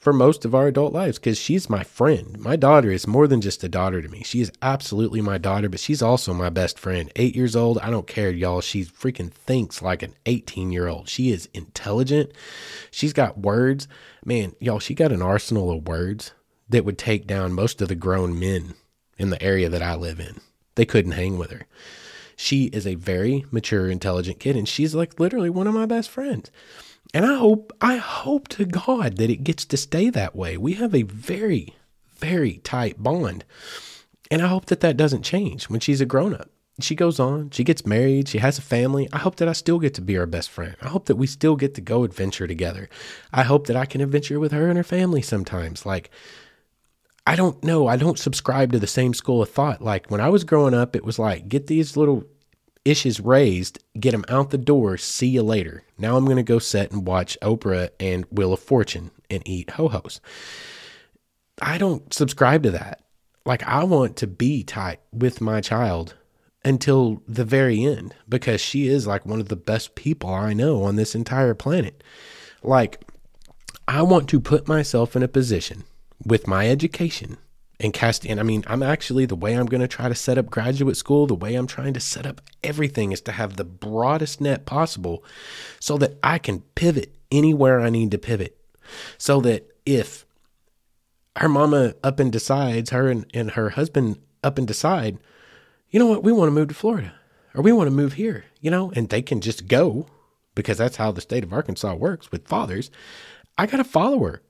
[0.09, 2.39] for most of our adult lives because she's my friend.
[2.39, 4.23] My daughter is more than just a daughter to me.
[4.25, 7.13] She is absolutely my daughter, but she's also my best friend.
[7.15, 8.63] Eight years old, I don't care, y'all.
[8.63, 11.11] She freaking thinks like an 18 year old.
[11.11, 12.33] She is intelligent.
[12.91, 13.87] She's got words.
[14.25, 16.33] Man, y'all, she got an arsenal of words
[16.71, 18.77] that would take down most of the grown men
[19.19, 20.41] in the area that I live in.
[20.77, 21.67] They couldn't hang with her.
[22.35, 26.09] She is a very mature, intelligent kid, and she's like literally one of my best
[26.09, 26.51] friends.
[27.15, 30.57] And I hope, I hope to God that it gets to stay that way.
[30.57, 31.75] We have a very,
[32.17, 33.45] very tight bond.
[34.31, 36.51] And I hope that that doesn't change when she's a grown up.
[36.81, 39.09] She goes on, she gets married, she has a family.
[39.13, 40.77] I hope that I still get to be her best friend.
[40.81, 42.89] I hope that we still get to go adventure together.
[43.33, 45.85] I hope that I can adventure with her and her family sometimes.
[45.85, 46.11] Like,
[47.27, 47.89] I don't know.
[47.89, 49.83] I don't subscribe to the same school of thought.
[49.83, 52.25] Like, when I was growing up, it was like, get these little
[52.91, 55.85] issues raised, get them out the door, see you later.
[55.97, 59.71] Now I'm going to go sit and watch Oprah and Wheel of Fortune and eat
[59.71, 60.21] ho hos.
[61.61, 63.03] I don't subscribe to that.
[63.45, 66.15] Like, I want to be tight with my child
[66.65, 70.83] until the very end because she is like one of the best people I know
[70.83, 72.03] on this entire planet.
[72.63, 73.03] Like,
[73.87, 75.85] I want to put myself in a position
[76.25, 77.39] with my education
[77.81, 80.39] and cast and I mean, I'm actually the way I'm going to try to set
[80.39, 83.65] up graduate school, the way I'm trying to set up everything is to have the
[83.65, 85.25] broadest net possible
[85.79, 88.57] so that I can pivot anywhere I need to pivot.
[89.17, 90.27] So that if
[91.37, 95.19] her mama up and decides, her and, and her husband up and decide,
[95.91, 97.15] you know what, we want to move to Florida
[97.55, 100.07] or we want to move here, you know, and they can just go
[100.55, 102.91] because that's how the state of Arkansas works with fathers.
[103.57, 104.43] I got to follow her.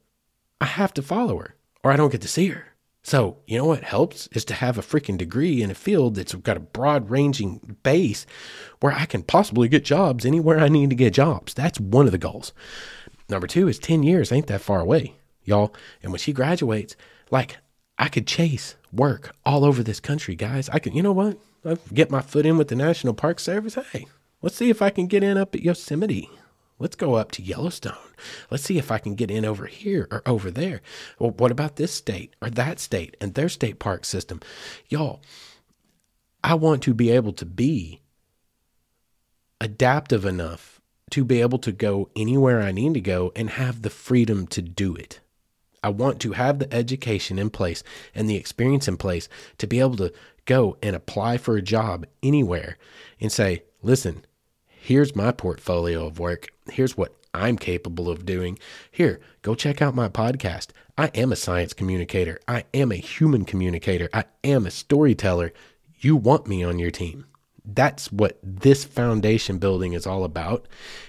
[0.60, 1.54] I have to follow her
[1.84, 2.68] or I don't get to see her.
[3.09, 6.34] So, you know what helps is to have a freaking degree in a field that's
[6.34, 8.26] got a broad ranging base
[8.80, 11.54] where I can possibly get jobs anywhere I need to get jobs.
[11.54, 12.52] That's one of the goals.
[13.30, 15.74] Number two is 10 years ain't that far away, y'all.
[16.02, 16.96] And when she graduates,
[17.30, 17.56] like
[17.98, 20.68] I could chase work all over this country, guys.
[20.68, 21.38] I can, you know what?
[21.64, 23.78] I get my foot in with the National Park Service.
[23.90, 24.06] Hey,
[24.42, 26.28] let's see if I can get in up at Yosemite.
[26.78, 27.96] Let's go up to Yellowstone.
[28.50, 30.80] Let's see if I can get in over here or over there.
[31.18, 34.40] Well, what about this state or that state and their state park system?
[34.88, 35.20] Y'all,
[36.42, 38.00] I want to be able to be
[39.60, 43.90] adaptive enough to be able to go anywhere I need to go and have the
[43.90, 45.20] freedom to do it.
[45.82, 47.82] I want to have the education in place
[48.14, 50.12] and the experience in place to be able to
[50.44, 52.78] go and apply for a job anywhere
[53.20, 54.24] and say, listen,
[54.80, 56.48] Here's my portfolio of work.
[56.70, 58.58] Here's what I'm capable of doing.
[58.90, 60.68] Here, go check out my podcast.
[60.96, 62.38] I am a science communicator.
[62.48, 64.08] I am a human communicator.
[64.14, 65.52] I am a storyteller.
[65.98, 67.26] You want me on your team.
[67.70, 70.66] That's what this foundation building is all about.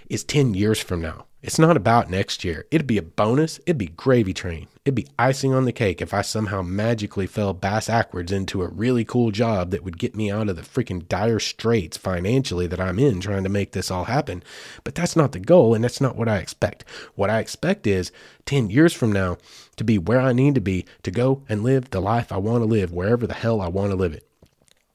[0.10, 1.26] Is 10 years from now.
[1.42, 2.66] It's not about next year.
[2.70, 3.60] It'd be a bonus.
[3.60, 4.68] It'd be gravy train.
[4.84, 8.68] It'd be icing on the cake if I somehow magically fell bass backwards into a
[8.68, 12.82] really cool job that would get me out of the freaking dire straits financially that
[12.82, 14.44] I'm in trying to make this all happen.
[14.84, 16.84] But that's not the goal, and that's not what I expect.
[17.16, 18.12] What I expect is
[18.46, 19.38] 10 years from now
[19.78, 22.64] to be where I need to be to go and live the life I want
[22.64, 24.28] to live, wherever the hell I want to live it.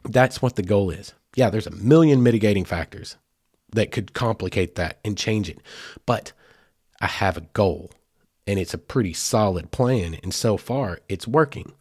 [0.03, 1.15] That's what the goal is.
[1.35, 3.17] Yeah, there's a million mitigating factors
[3.73, 5.59] that could complicate that and change it.
[6.07, 6.33] But
[7.01, 7.91] I have a goal
[8.47, 10.15] and it's a pretty solid plan.
[10.23, 11.73] And so far, it's working.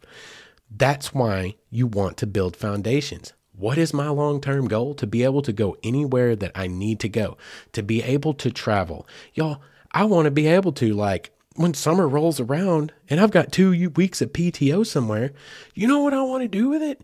[0.70, 3.32] That's why you want to build foundations.
[3.56, 4.94] What is my long term goal?
[4.94, 7.36] To be able to go anywhere that I need to go,
[7.72, 9.06] to be able to travel.
[9.34, 9.60] Y'all,
[9.92, 13.90] I want to be able to, like, when summer rolls around and I've got two
[13.90, 15.32] weeks of PTO somewhere,
[15.74, 17.02] you know what I want to do with it?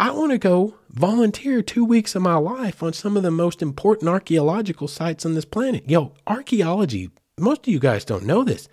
[0.00, 3.62] I want to go volunteer two weeks of my life on some of the most
[3.62, 5.88] important archaeological sites on this planet.
[5.88, 8.68] Yo, archaeology, most of you guys don't know this.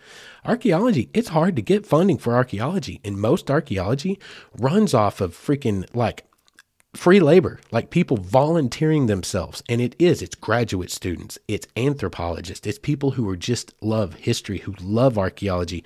[0.45, 4.19] Archaeology, it's hard to get funding for archaeology, and most archaeology
[4.57, 6.25] runs off of freaking like
[6.95, 9.61] free labor, like people volunteering themselves.
[9.69, 14.57] And it is, it's graduate students, it's anthropologists, it's people who are just love history,
[14.59, 15.83] who love archaeology,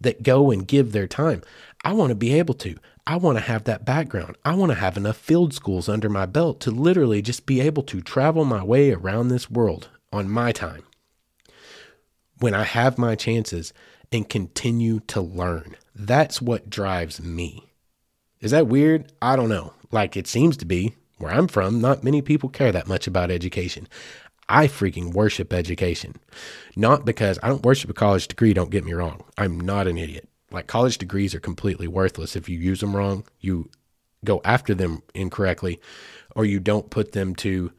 [0.00, 1.42] that go and give their time.
[1.82, 2.76] I want to be able to.
[3.06, 4.36] I want to have that background.
[4.44, 7.82] I want to have enough field schools under my belt to literally just be able
[7.84, 10.82] to travel my way around this world on my time
[12.38, 13.72] when I have my chances
[14.12, 15.76] and continue to learn.
[15.94, 17.66] That's what drives me.
[18.40, 19.12] Is that weird?
[19.20, 19.74] I don't know.
[19.90, 20.94] Like it seems to be.
[21.18, 23.86] Where I'm from, not many people care that much about education.
[24.48, 26.16] I freaking worship education.
[26.74, 29.24] Not because I don't worship a college degree, don't get me wrong.
[29.36, 30.28] I'm not an idiot.
[30.50, 33.70] Like college degrees are completely worthless if you use them wrong, you
[34.24, 35.80] go after them incorrectly,
[36.34, 37.72] or you don't put them to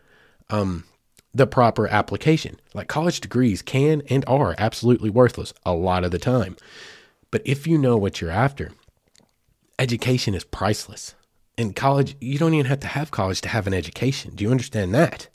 [0.49, 0.85] um,
[1.33, 2.59] the proper application.
[2.73, 6.55] Like college degrees can and are absolutely worthless a lot of the time.
[7.29, 8.71] But if you know what you're after,
[9.79, 11.15] education is priceless.
[11.61, 14.31] In college, you don't even have to have college to have an education.
[14.33, 15.27] Do you understand that?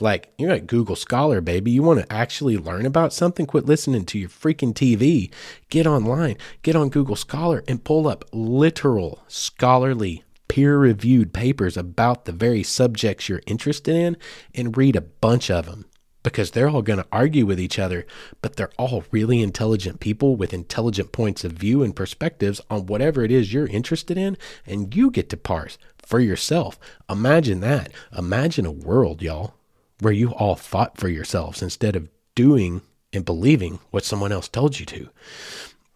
[0.00, 1.72] Like, you're at Google Scholar, baby.
[1.72, 3.44] You want to actually learn about something?
[3.44, 5.30] Quit listening to your freaking TV.
[5.68, 12.24] Get online, get on Google Scholar, and pull up literal scholarly peer reviewed papers about
[12.24, 14.16] the very subjects you're interested in
[14.54, 15.84] and read a bunch of them
[16.24, 18.04] because they're all going to argue with each other,
[18.42, 23.22] but they're all really intelligent people with intelligent points of view and perspectives on whatever
[23.22, 26.80] it is you're interested in, and you get to parse for yourself.
[27.08, 27.92] Imagine that.
[28.16, 29.54] Imagine a world, y'all,
[30.00, 32.80] where you all thought for yourselves instead of doing
[33.12, 35.10] and believing what someone else told you to.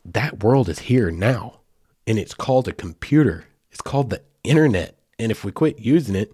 [0.05, 1.61] That world is here now,
[2.07, 3.47] and it's called a computer.
[3.73, 4.98] It's called the internet.
[5.19, 6.33] And if we quit using it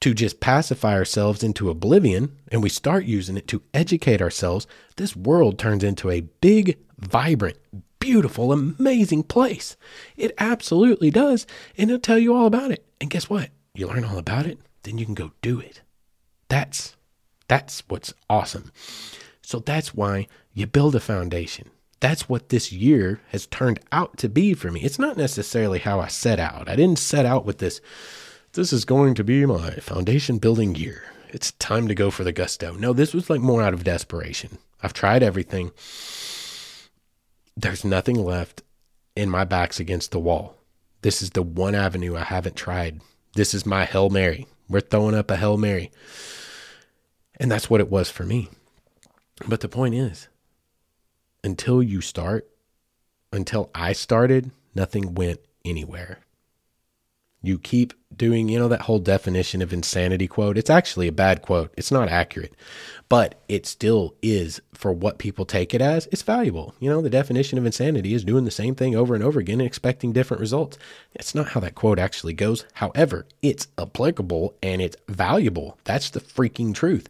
[0.00, 4.66] to just pacify ourselves into oblivion and we start using it to educate ourselves,
[4.96, 7.58] this world turns into a big, vibrant,
[8.00, 9.76] beautiful, amazing place.
[10.16, 11.46] It absolutely does.
[11.76, 12.86] And it'll tell you all about it.
[13.00, 13.50] And guess what?
[13.74, 15.82] You learn all about it, then you can go do it.
[16.48, 16.96] That's
[17.48, 18.72] that's what's awesome.
[19.42, 21.70] So that's why you build a foundation
[22.04, 24.82] that's what this year has turned out to be for me.
[24.82, 26.68] It's not necessarily how I set out.
[26.68, 27.80] I didn't set out with this.
[28.52, 31.04] This is going to be my foundation building year.
[31.30, 32.74] It's time to go for the gusto.
[32.74, 34.58] No, this was like more out of desperation.
[34.82, 35.72] I've tried everything.
[37.56, 38.62] There's nothing left,
[39.16, 40.58] and my back's against the wall.
[41.00, 43.00] This is the one avenue I haven't tried.
[43.32, 44.46] This is my Hail Mary.
[44.68, 45.90] We're throwing up a Hail Mary.
[47.40, 48.50] And that's what it was for me.
[49.48, 50.28] But the point is,
[51.44, 52.48] until you start,
[53.30, 56.20] until I started, nothing went anywhere.
[57.44, 60.56] You keep doing, you know, that whole definition of insanity quote.
[60.56, 61.74] It's actually a bad quote.
[61.76, 62.54] It's not accurate,
[63.10, 66.08] but it still is for what people take it as.
[66.10, 66.74] It's valuable.
[66.80, 69.60] You know, the definition of insanity is doing the same thing over and over again
[69.60, 70.78] and expecting different results.
[71.14, 72.64] That's not how that quote actually goes.
[72.74, 75.78] However, it's applicable and it's valuable.
[75.84, 77.08] That's the freaking truth.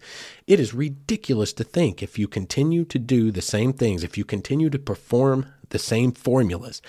[0.48, 4.24] It is ridiculous to think if you continue to do the same things, if you
[4.24, 6.82] continue to perform the same formulas,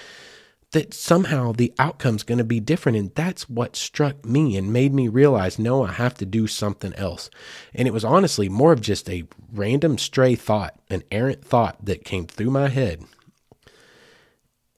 [0.76, 2.98] that somehow the outcome's going to be different.
[2.98, 6.94] And that's what struck me and made me realize no, I have to do something
[6.96, 7.30] else.
[7.74, 9.24] And it was honestly more of just a
[9.54, 13.06] random stray thought, an errant thought that came through my head.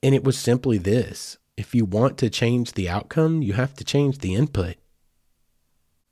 [0.00, 3.84] And it was simply this if you want to change the outcome, you have to
[3.84, 4.76] change the input.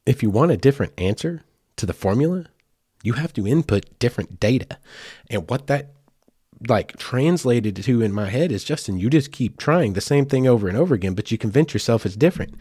[0.05, 1.45] If you want a different answer
[1.77, 2.47] to the formula,
[3.05, 4.79] you have to input different data.
[5.31, 5.93] And what that
[6.69, 10.47] like translated to in my head is Justin, you just keep trying the same thing
[10.47, 12.55] over and over again, but you convince yourself it's different.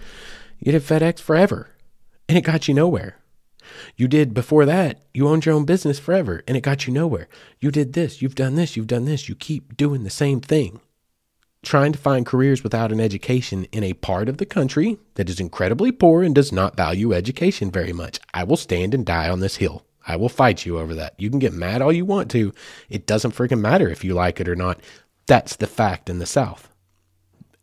[0.60, 1.70] You did FedEx forever
[2.28, 3.18] and it got you nowhere.
[3.96, 7.28] You did before that, you owned your own business forever and it got you nowhere.
[7.60, 9.28] You did this, you've done this, you've done this.
[9.28, 10.82] You keep doing the same thing.
[11.64, 15.40] Trying to find careers without an education in a part of the country that is
[15.40, 18.20] incredibly poor and does not value education very much.
[18.34, 19.85] I will stand and die on this hill.
[20.08, 21.16] I will fight you over that.
[21.18, 22.54] You can get mad all you want to.
[22.90, 24.80] It doesn't freaking matter if you like it or not.
[25.26, 26.70] That's the fact in the South.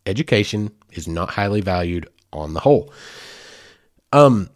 [0.07, 2.93] Education is not highly valued on the whole.
[4.13, 4.51] Um,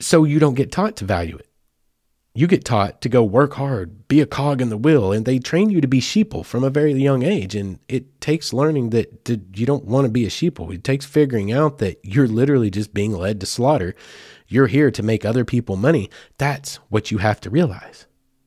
[0.00, 1.48] so you don't get taught to value it.
[2.36, 5.38] You get taught to go work hard, be a cog in the wheel, and they
[5.38, 7.54] train you to be sheeple from a very young age.
[7.54, 10.74] And it takes learning that you don't want to be a sheeple.
[10.74, 13.94] It takes figuring out that you're literally just being led to slaughter.
[14.46, 16.10] You're here to make other people money.
[16.38, 18.06] That's what you have to realize.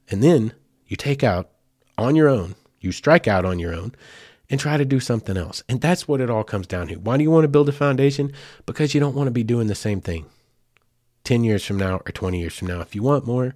[0.10, 0.54] And then
[0.86, 1.50] you take out
[1.98, 3.94] on your own, you strike out on your own,
[4.50, 5.64] and try to do something else.
[5.68, 6.96] And that's what it all comes down to.
[6.96, 8.32] Why do you want to build a foundation?
[8.66, 10.26] Because you don't want to be doing the same thing.
[11.26, 12.80] 10 years from now or 20 years from now.
[12.80, 13.56] If you want more,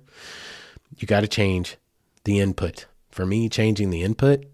[0.97, 1.77] you got to change
[2.25, 2.85] the input.
[3.09, 4.45] For me, changing the input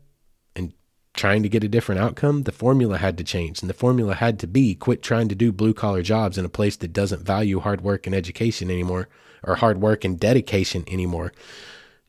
[1.18, 3.62] trying to get a different outcome, the formula had to change.
[3.62, 6.50] And the formula had to be quit trying to do blue collar jobs in a
[6.50, 9.10] place that doesn't value hard work and education anymore,
[9.44, 11.34] or hard work and dedication anymore.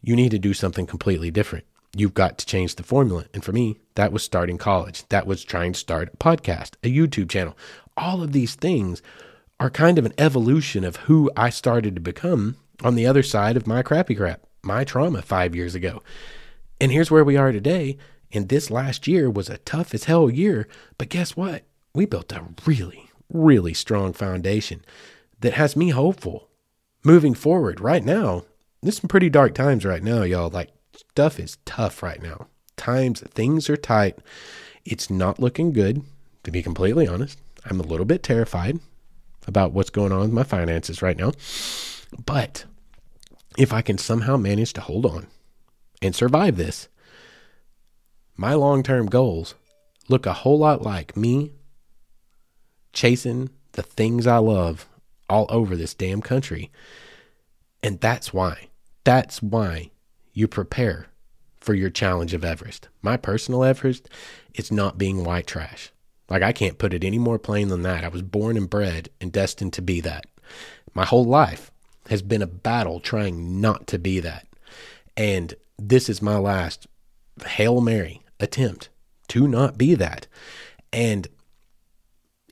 [0.03, 1.65] You need to do something completely different.
[1.97, 3.25] You've got to change the formula.
[3.35, 5.05] And for me, that was starting college.
[5.09, 7.57] That was trying to start a podcast, a YouTube channel.
[7.97, 9.03] All of these things
[9.59, 13.57] are kind of an evolution of who I started to become on the other side
[13.57, 16.03] of my crappy crap, my trauma five years ago.
[16.81, 17.99] And here's where we are today.
[18.33, 20.69] And this last year was a tough as hell year.
[20.99, 21.65] But guess what?
[21.95, 24.85] We built a really, really strong foundation
[25.41, 26.49] that has me hopeful
[27.05, 28.45] moving forward right now.
[28.83, 30.51] There's some pretty dark times right now, y'all.
[30.51, 32.47] Like stuff is tough right now.
[32.77, 34.19] Times, things are tight.
[34.85, 36.03] It's not looking good,
[36.45, 37.39] to be completely honest.
[37.65, 38.79] I'm a little bit terrified
[39.47, 41.33] about what's going on with my finances right now.
[42.25, 42.65] But
[43.57, 45.27] if I can somehow manage to hold on
[46.01, 46.89] and survive this,
[48.39, 49.55] my long term goals
[50.09, 51.53] look a whole lot like me
[52.93, 54.89] chasing the things I love
[55.29, 56.71] all over this damn country.
[57.83, 58.69] And that's why,
[59.05, 59.91] that's why
[60.33, 61.09] you prepare
[61.61, 62.89] for your challenge of Everest.
[63.03, 64.09] My personal Everest
[64.55, 65.91] is not being white trash.
[66.31, 68.05] Like I can't put it any more plain than that.
[68.05, 70.27] I was born and bred and destined to be that.
[70.95, 71.73] My whole life
[72.09, 74.47] has been a battle trying not to be that.
[75.17, 76.87] And this is my last
[77.45, 78.89] Hail Mary attempt
[79.29, 80.27] to not be that.
[80.93, 81.29] And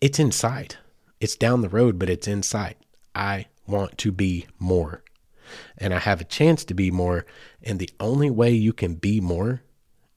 [0.01, 0.79] it's in sight.
[1.21, 2.77] It's down the road, but it's in sight.
[3.15, 5.03] I want to be more.
[5.79, 7.25] And I have a chance to be more.
[7.63, 9.63] And the only way you can be more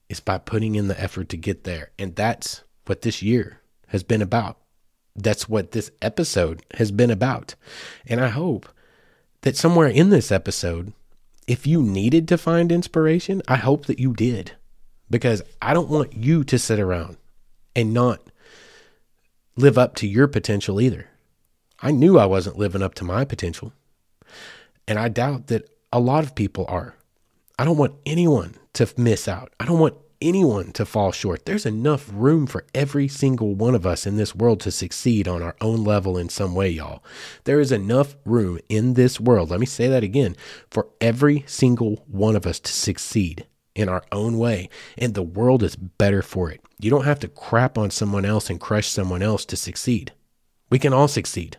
[0.09, 1.91] is by putting in the effort to get there.
[1.97, 4.57] And that's what this year has been about.
[5.15, 7.55] That's what this episode has been about.
[8.05, 8.67] And I hope
[9.41, 10.93] that somewhere in this episode,
[11.47, 14.53] if you needed to find inspiration, I hope that you did.
[15.09, 17.17] Because I don't want you to sit around
[17.75, 18.21] and not
[19.55, 21.09] live up to your potential either.
[21.81, 23.73] I knew I wasn't living up to my potential.
[24.87, 26.95] And I doubt that a lot of people are.
[27.57, 29.53] I don't want anyone to miss out.
[29.59, 31.45] I don't want anyone to fall short.
[31.45, 35.41] There's enough room for every single one of us in this world to succeed on
[35.41, 37.03] our own level in some way, y'all.
[37.45, 40.35] There is enough room in this world, let me say that again,
[40.69, 43.45] for every single one of us to succeed
[43.75, 44.69] in our own way.
[44.97, 46.61] And the world is better for it.
[46.79, 50.13] You don't have to crap on someone else and crush someone else to succeed.
[50.69, 51.57] We can all succeed.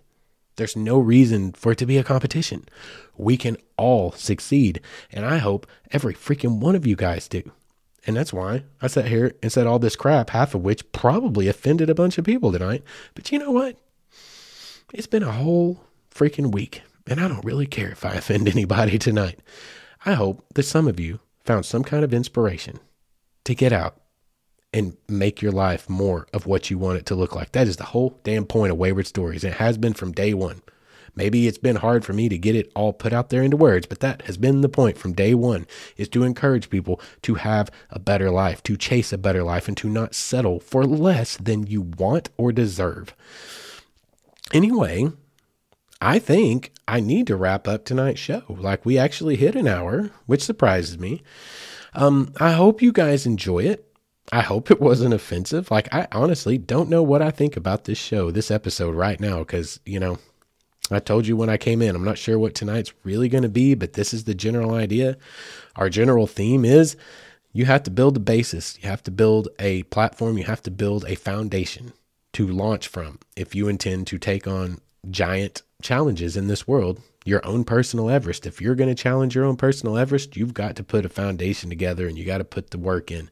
[0.56, 2.68] There's no reason for it to be a competition.
[3.16, 4.80] We can all succeed.
[5.10, 7.50] And I hope every freaking one of you guys do.
[8.06, 11.48] And that's why I sat here and said all this crap, half of which probably
[11.48, 12.82] offended a bunch of people tonight.
[13.14, 13.78] But you know what?
[14.92, 18.98] It's been a whole freaking week, and I don't really care if I offend anybody
[18.98, 19.40] tonight.
[20.04, 21.20] I hope that some of you
[21.50, 22.78] found some kind of inspiration
[23.42, 24.00] to get out
[24.72, 27.50] and make your life more of what you want it to look like.
[27.50, 29.42] That is the whole damn point of Wayward Stories.
[29.42, 30.62] It has been from day one.
[31.16, 33.84] Maybe it's been hard for me to get it all put out there into words,
[33.84, 37.68] but that has been the point from day one is to encourage people to have
[37.90, 41.66] a better life, to chase a better life, and to not settle for less than
[41.66, 43.12] you want or deserve.
[44.52, 45.10] Anyway,
[46.00, 48.42] I think I need to wrap up tonight's show.
[48.48, 51.22] Like we actually hit an hour, which surprises me.
[51.94, 53.86] Um, I hope you guys enjoy it.
[54.32, 55.70] I hope it wasn't offensive.
[55.70, 59.40] Like I honestly don't know what I think about this show, this episode right now,
[59.40, 60.18] because you know
[60.90, 63.48] I told you when I came in, I'm not sure what tonight's really going to
[63.48, 65.16] be, but this is the general idea.
[65.76, 66.96] Our general theme is
[67.52, 70.70] you have to build a basis, you have to build a platform, you have to
[70.70, 71.92] build a foundation
[72.32, 74.78] to launch from if you intend to take on
[75.08, 78.46] giant challenges in this world, your own personal Everest.
[78.46, 81.70] If you're going to challenge your own personal Everest, you've got to put a foundation
[81.70, 83.30] together and you got to put the work in.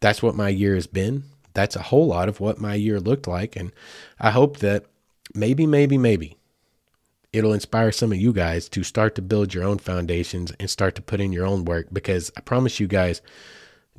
[0.00, 1.24] That's what my year has been.
[1.54, 3.56] That's a whole lot of what my year looked like.
[3.56, 3.72] And
[4.20, 4.86] I hope that
[5.34, 6.38] maybe, maybe, maybe
[7.32, 10.94] it'll inspire some of you guys to start to build your own foundations and start
[10.94, 13.20] to put in your own work because I promise you guys,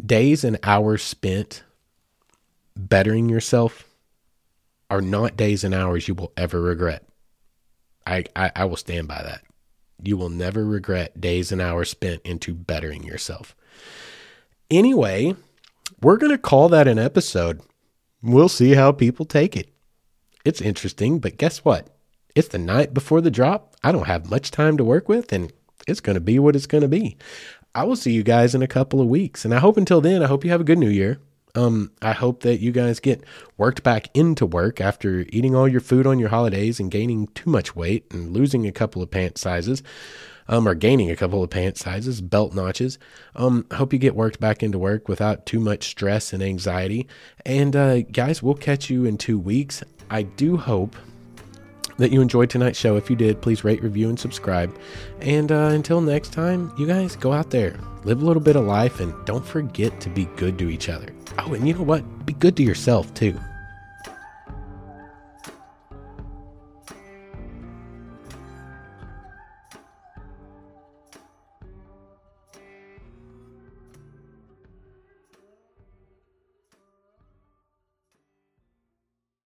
[0.04, 1.64] days and hours spent
[2.76, 3.89] bettering yourself
[4.90, 7.06] are not days and hours you will ever regret.
[8.06, 9.42] I, I, I will stand by that.
[10.04, 13.56] You will never regret days and hours spent into bettering yourself.
[14.72, 15.36] Anyway,
[16.02, 17.62] we're going to call that an episode.
[18.22, 19.70] We'll see how people take it.
[20.46, 21.88] It's interesting, but guess what?
[22.36, 23.76] It's the night before the drop.
[23.84, 25.52] I don't have much time to work with, and
[25.88, 27.18] it's going to be what it's going to be.
[27.76, 29.46] I will see you guys in a couple of weeks.
[29.46, 31.20] And I hope until then, I hope you have a good new year.
[31.56, 33.24] Um, I hope that you guys get
[33.58, 37.50] worked back into work after eating all your food on your holidays and gaining too
[37.50, 39.82] much weight and losing a couple of pant sizes,
[40.48, 42.98] um, or gaining a couple of pant sizes, belt notches.
[43.36, 47.08] Um, hope you get worked back into work without too much stress and anxiety.
[47.46, 49.84] And uh, guys, we'll catch you in two weeks.
[50.10, 50.96] I do hope
[52.00, 52.96] that you enjoyed tonight's show.
[52.96, 54.76] If you did, please rate, review, and subscribe.
[55.22, 58.66] And uh, until next time, you guys go out there, live a little bit of
[58.66, 61.10] life, and don't forget to be good to each other.
[61.38, 62.26] Oh, and you know what?
[62.26, 63.40] Be good to yourself too.